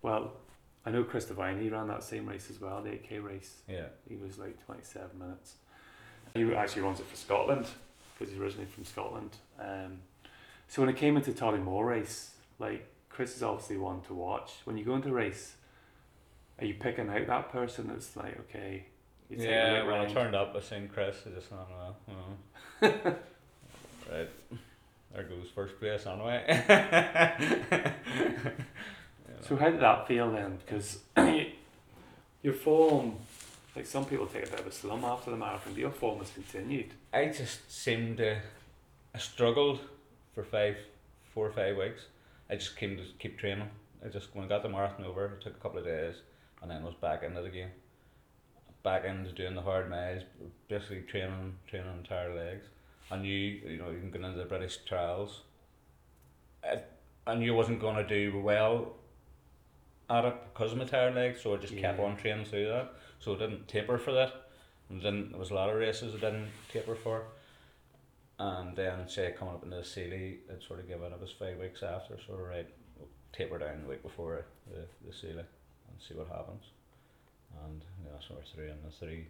[0.00, 0.32] well,
[0.86, 3.56] I know Chris Devine, he ran that same race as well, the 8k race.
[3.68, 3.88] Yeah.
[4.08, 5.56] He was like 27 minutes.
[6.32, 7.66] He actually runs it for Scotland
[8.20, 9.30] because he's originally from Scotland.
[9.58, 10.00] Um,
[10.68, 14.52] so when it came into Tollymore race, like Chris is obviously one to watch.
[14.64, 15.54] When you go into a race,
[16.58, 18.84] are you picking out that person that's like, okay,
[19.30, 21.16] yeah, when I turned up, I seen Chris.
[21.24, 22.90] I just thought, well, well.
[24.12, 24.28] right,
[25.14, 26.64] there goes first place anyway.
[27.70, 27.92] Know.
[29.42, 30.58] So how did that feel then?
[30.64, 31.00] Because
[32.42, 33.16] your form,
[33.80, 36.18] like some people take a bit of a slum after the marathon, but your form
[36.18, 36.92] has continued.
[37.14, 38.36] I just seemed to,
[39.14, 39.80] I struggled
[40.34, 40.76] for five,
[41.32, 42.02] four or five weeks.
[42.50, 43.70] I just came to keep training.
[44.04, 46.16] I just when I got the marathon over, it took a couple of days,
[46.60, 47.70] and then was back in it again.
[48.82, 50.24] Back into doing the hard miles,
[50.68, 52.66] basically training, training entire legs.
[53.10, 55.40] I knew, you know, even going into the British trials,
[56.62, 56.80] I,
[57.26, 58.92] I knew I wasn't going to do well
[60.10, 62.92] at it because of my tired legs, so I just kept on training through that.
[63.20, 64.32] So I didn't taper for that.
[64.88, 67.24] And then there was a lot of races I didn't taper for.
[68.38, 71.30] And then say coming up into the Sealy, I'd sort of gave it, it was
[71.30, 72.68] five weeks after, sort of right,
[73.32, 76.64] taper down the week before the, the Sealy and see what happens.
[77.66, 79.26] And yeah, so we're through in the three,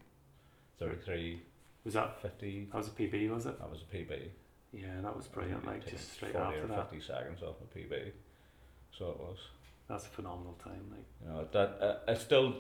[0.79, 1.43] 33,
[1.85, 3.31] Was that 50, that was a PB?
[3.31, 3.59] Was it?
[3.59, 4.29] that was a PB.
[4.73, 5.67] Yeah, that was brilliant.
[5.67, 8.13] Like just straight 40 after or that, 50 seconds off a PB.
[8.97, 9.39] So it was.
[9.89, 10.85] that's a phenomenal time.
[10.91, 12.55] Like You know, that I, I still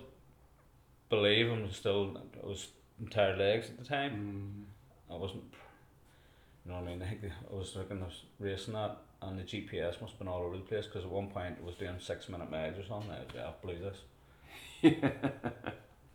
[1.11, 2.69] believe I'm still, I was
[3.11, 4.67] tired legs at the time.
[5.11, 5.45] mm, I wasn't,
[6.65, 7.03] you know what I mean?
[7.03, 10.29] I think I was looking, I was racing that, and the GPS must have been
[10.29, 12.87] all over the place because at one point it was doing six minute miles or
[12.87, 13.11] something.
[13.11, 13.99] I was, yeah, I blew this.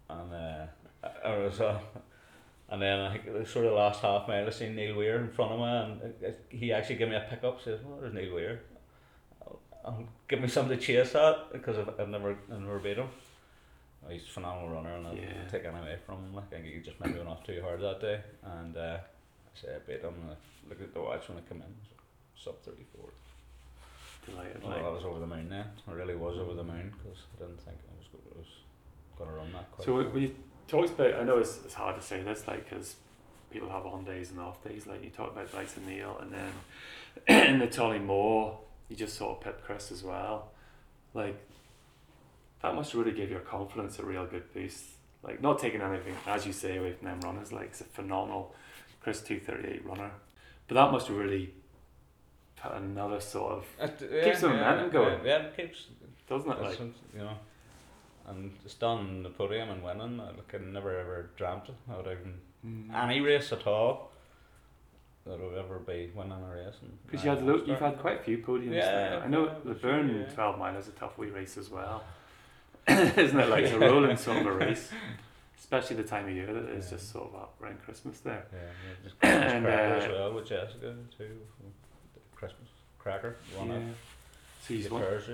[0.09, 0.65] and uh,
[1.03, 1.79] I, I was, uh,
[2.69, 5.29] and then I think the sort of last half mile I seen Neil Weir in
[5.29, 7.61] front of me, and it, it, he actually gave me a pickup.
[7.61, 8.61] Says, "Well, there's Neil Weir.
[9.43, 12.97] I'll, I'll give me something to chase at because I've, I've never, I've never beat
[12.97, 13.09] him."
[14.09, 15.47] He's a phenomenal runner, and I'll Yeah.
[15.51, 16.33] take anything away from him.
[16.35, 19.59] Like, I think he just maybe went off too hard that day, and uh, I
[19.59, 20.13] say I beat him.
[20.21, 21.73] And I looked at the watch when I come in,
[22.37, 23.09] sub thirty four.
[24.25, 24.61] delighted.
[24.63, 25.65] Well, Like I was over the moon then.
[25.87, 29.29] I really was over the moon because I didn't think I was, go- I going
[29.29, 29.85] to run that quick.
[29.85, 30.35] So when you
[30.67, 32.95] talked about, I know it's, it's hard to say this, like, because
[33.51, 34.87] people have on days and off days.
[34.87, 36.51] Like you talked about Dyson Neil, and then
[37.53, 38.57] in the Tollymore,
[38.89, 40.51] you just sort of pipped Chris as well.
[41.13, 41.35] Like
[42.61, 44.83] that must really give your confidence a real good boost.
[45.23, 47.51] Like not taking anything, as you say, away from them runners.
[47.51, 48.53] Like it's a phenomenal
[49.01, 50.11] Chris two thirty eight runner,
[50.67, 51.53] but that must really
[52.61, 55.25] put another sort of It, Keeps the momentum going.
[55.25, 55.87] Yeah, it keeps.
[56.29, 56.61] doesn't it?
[56.61, 57.37] Like you know,
[58.27, 61.69] and just on the podium and winning, I like, I never ever dreamt.
[61.91, 62.35] I would even
[62.65, 62.91] Mm.
[62.95, 64.11] any race at all
[65.27, 66.73] that would ever be winning a race.
[67.05, 69.19] Because you had lo- you've had quite a few podiums Yeah, now.
[69.23, 70.33] I know yeah, the Burn yeah.
[70.33, 72.03] 12 mile is a tough wee race as well.
[73.17, 73.49] Isn't it?
[73.49, 74.89] Like a rolling sort of a race.
[75.57, 76.97] Especially the time of year that it's Yeah.
[76.97, 78.45] just sort of up around Christmas there.
[78.53, 81.37] Yeah, yeah just Christmas And, cracker uh, as well with Jessica too.
[82.35, 82.67] Christmas
[82.99, 83.77] cracker, one yeah.
[83.79, 83.83] yeah.
[84.61, 85.01] So the won.
[85.03, 85.27] Race.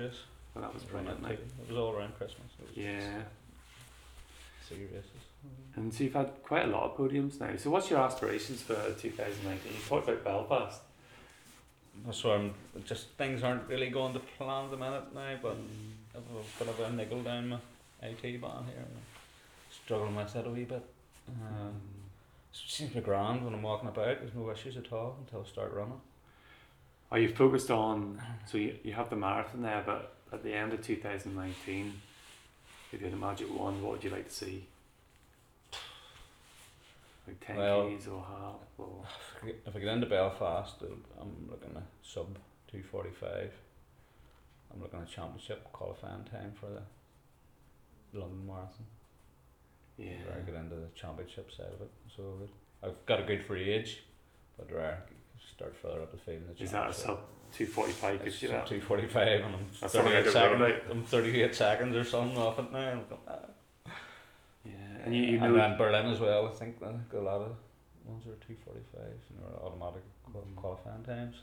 [0.54, 1.18] Well, that was brilliant.
[1.18, 1.32] it Like.
[1.32, 2.46] It was all around Christmas.
[2.60, 3.22] It was yeah.
[4.68, 5.10] City races.
[5.74, 7.56] And so you've had quite a lot of podiums now.
[7.56, 9.72] So what's your aspirations for 2019?
[9.72, 10.80] You talked about Belfast.
[12.06, 15.56] That's why I'm just things aren't really going to plan at the minute now, but
[16.14, 17.58] I've a bit of a niggle down my
[18.02, 18.84] IT band here.
[19.84, 20.84] Struggling with it a wee bit.
[21.28, 24.20] Uh, it seems to be grand when I'm walking about.
[24.20, 26.00] There's no issues at all until I start running.
[27.10, 28.20] Are you focused on?
[28.46, 31.92] So you, you have the marathon there, but at the end of 2019,
[32.92, 34.66] if you had a magic wand, what would you like to see?
[37.26, 38.54] Like 10 Well- Ks or half?
[38.78, 39.04] Or
[39.66, 40.74] If I get- into Belfast,
[41.20, 42.36] I'm looking at sub
[42.70, 43.52] 245.
[44.74, 48.86] I'm looking at championship qualifying time for the London Marathon.
[49.96, 50.08] yeah.
[50.26, 51.90] Where I get into the championship side of it.
[52.16, 52.48] So
[52.82, 54.02] I've got a good free age,
[54.56, 57.20] but where I start further up the field in the Is that a sub
[57.52, 58.66] 245 gives you that?
[58.66, 60.80] Two forty five, and I'm That's thirty eight seconds.
[60.90, 62.78] I'm thirty eight seconds or something off it now.
[62.92, 63.38] And, going, ah.
[64.64, 64.72] Yeah.
[65.04, 65.58] And you, you and know.
[65.58, 66.46] then Berlin as well.
[66.48, 67.52] I think I think a lot of
[68.06, 69.12] ones are two forty five.
[69.30, 70.56] You know, automatic qual- Mm.
[70.56, 71.36] qualifying times.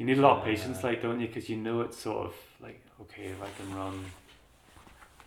[0.00, 1.26] You need a lot of patience, like, don't you?
[1.26, 4.02] Because you know it's sort of like, okay, if I can run,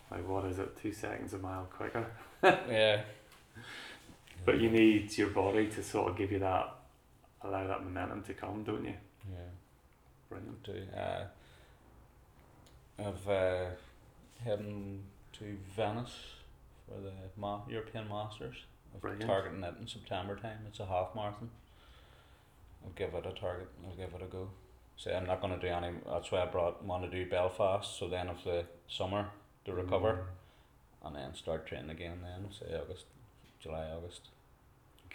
[0.09, 2.07] like, what is it, two seconds a mile quicker?
[2.43, 3.03] yeah.
[4.43, 6.73] But you need your body to sort of give you that,
[7.43, 8.95] allow that momentum to come, don't you?
[9.31, 9.37] Yeah.
[10.27, 10.63] Brilliant.
[10.63, 11.25] Do uh,
[12.97, 13.65] I've uh,
[14.43, 15.03] heading
[15.33, 16.17] to Venice
[16.87, 18.55] for the Ma- European Masters.
[18.91, 19.27] I'm Brilliant.
[19.27, 20.65] targeting it in September time.
[20.67, 21.51] It's a half marathon.
[22.83, 23.69] I'll give it a target.
[23.87, 24.49] I'll give it a go.
[24.97, 25.91] So I'm not going to do any.
[26.09, 27.97] That's why I brought want to do Belfast.
[27.97, 29.27] So then, of the summer
[29.65, 30.25] to recover,
[31.03, 31.07] mm.
[31.07, 32.19] and then start training again.
[32.21, 33.05] Then say August,
[33.59, 34.29] July, August,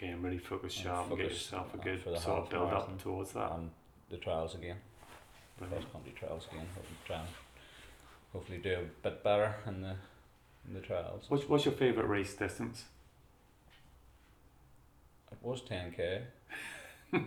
[0.01, 2.49] Okay, I'm really focused sharp and get yourself a uh, good for the sort of
[2.49, 3.51] build up towards that.
[3.51, 3.69] and
[4.09, 4.77] the trials again.
[5.57, 6.65] cross country trials again.
[7.05, 7.27] Try and
[8.31, 9.95] hopefully do a bit better in the
[10.67, 11.25] in the trials.
[11.27, 12.85] What's, what's your favourite race distance?
[15.33, 16.21] It was ten k.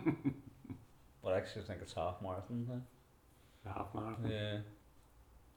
[1.23, 2.67] but I actually think it's half marathon.
[2.69, 2.81] now.
[3.63, 4.29] The half marathon?
[4.29, 4.57] Yeah.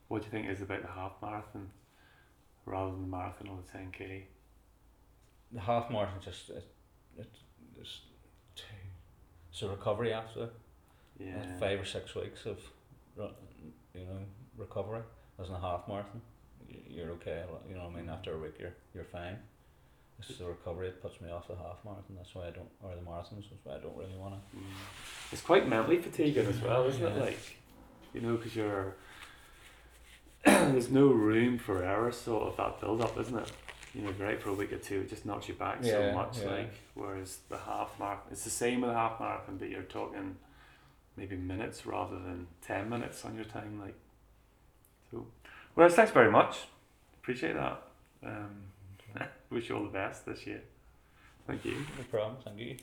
[0.08, 1.70] What do you think is about the half marathon
[2.64, 4.22] rather than the marathon or the 10k?
[5.52, 6.64] The half marathon just it,
[7.18, 7.28] it
[7.80, 8.00] it's
[8.54, 8.64] two.
[9.50, 10.50] It's a recovery after
[11.18, 11.58] Yeah.
[11.58, 12.58] five or six weeks of
[13.18, 14.18] you know
[14.56, 15.02] recovery.
[15.38, 16.22] As in a half marathon,
[16.88, 17.44] you're okay.
[17.68, 18.08] You know what I mean.
[18.08, 19.38] After a week, you're you're fine.
[20.28, 22.16] It's the recovery that puts me off the half marathon.
[22.16, 23.48] That's why I don't, or the marathons.
[23.50, 24.56] That's why I don't really want to.
[24.56, 24.62] Mm.
[25.32, 27.18] It's quite mentally fatiguing as well, isn't it?
[27.18, 27.38] Like,
[28.12, 28.94] you know, because you're
[30.46, 33.50] there's no room for error, sort of that build up, isn't it?
[33.94, 36.38] You know, you're for a week or two, it just knocks you back so much.
[36.38, 36.50] yeah.
[36.50, 40.36] Like, whereas the half marathon, it's the same with the half marathon, but you're talking
[41.16, 43.80] maybe minutes rather than ten minutes on your time.
[43.80, 43.94] Like,
[45.10, 45.26] so.
[45.74, 46.58] Well, thanks very much.
[47.22, 47.82] Appreciate that.
[48.24, 48.50] Um,
[49.50, 50.62] wish you all the best this year.
[51.46, 51.76] Thank you.
[51.96, 52.36] No problem.
[52.44, 52.76] Thank you.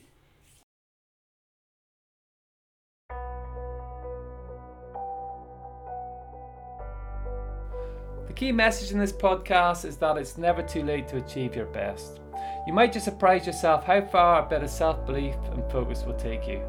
[8.26, 11.66] The key message in this podcast is that it's never too late to achieve your
[11.66, 12.20] best.
[12.66, 16.14] You might just surprise yourself how far a bit of self belief and focus will
[16.14, 16.60] take you.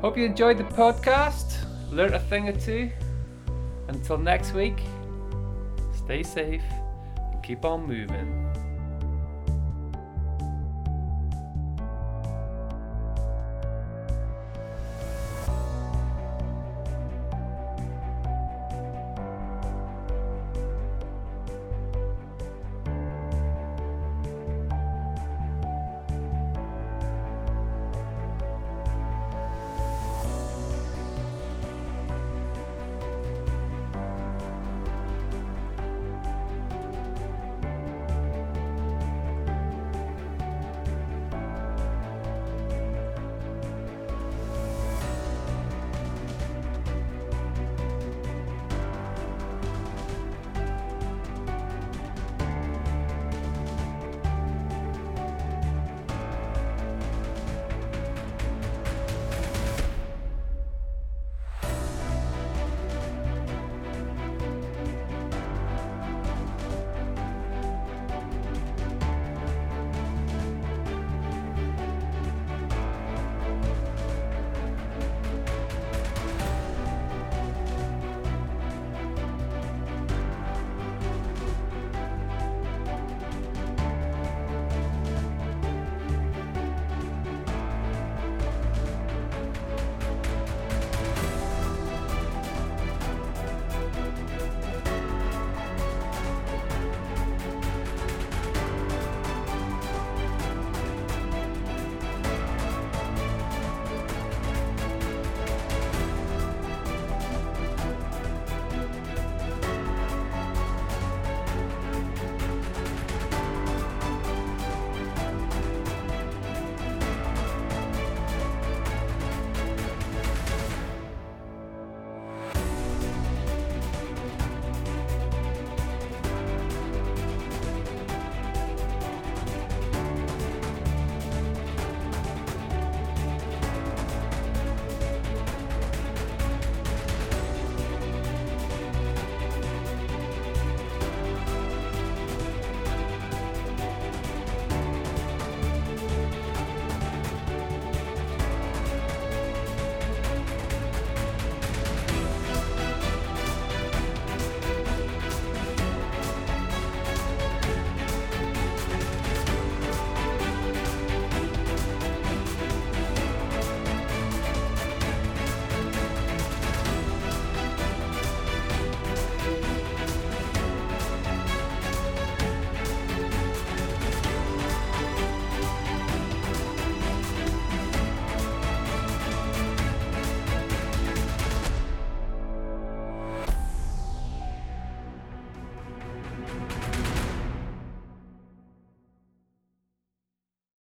[0.00, 1.56] Hope you enjoyed the podcast,
[1.90, 2.90] learnt a thing or two.
[3.88, 4.80] Until next week,
[5.92, 6.62] stay safe
[7.32, 8.67] and keep on moving.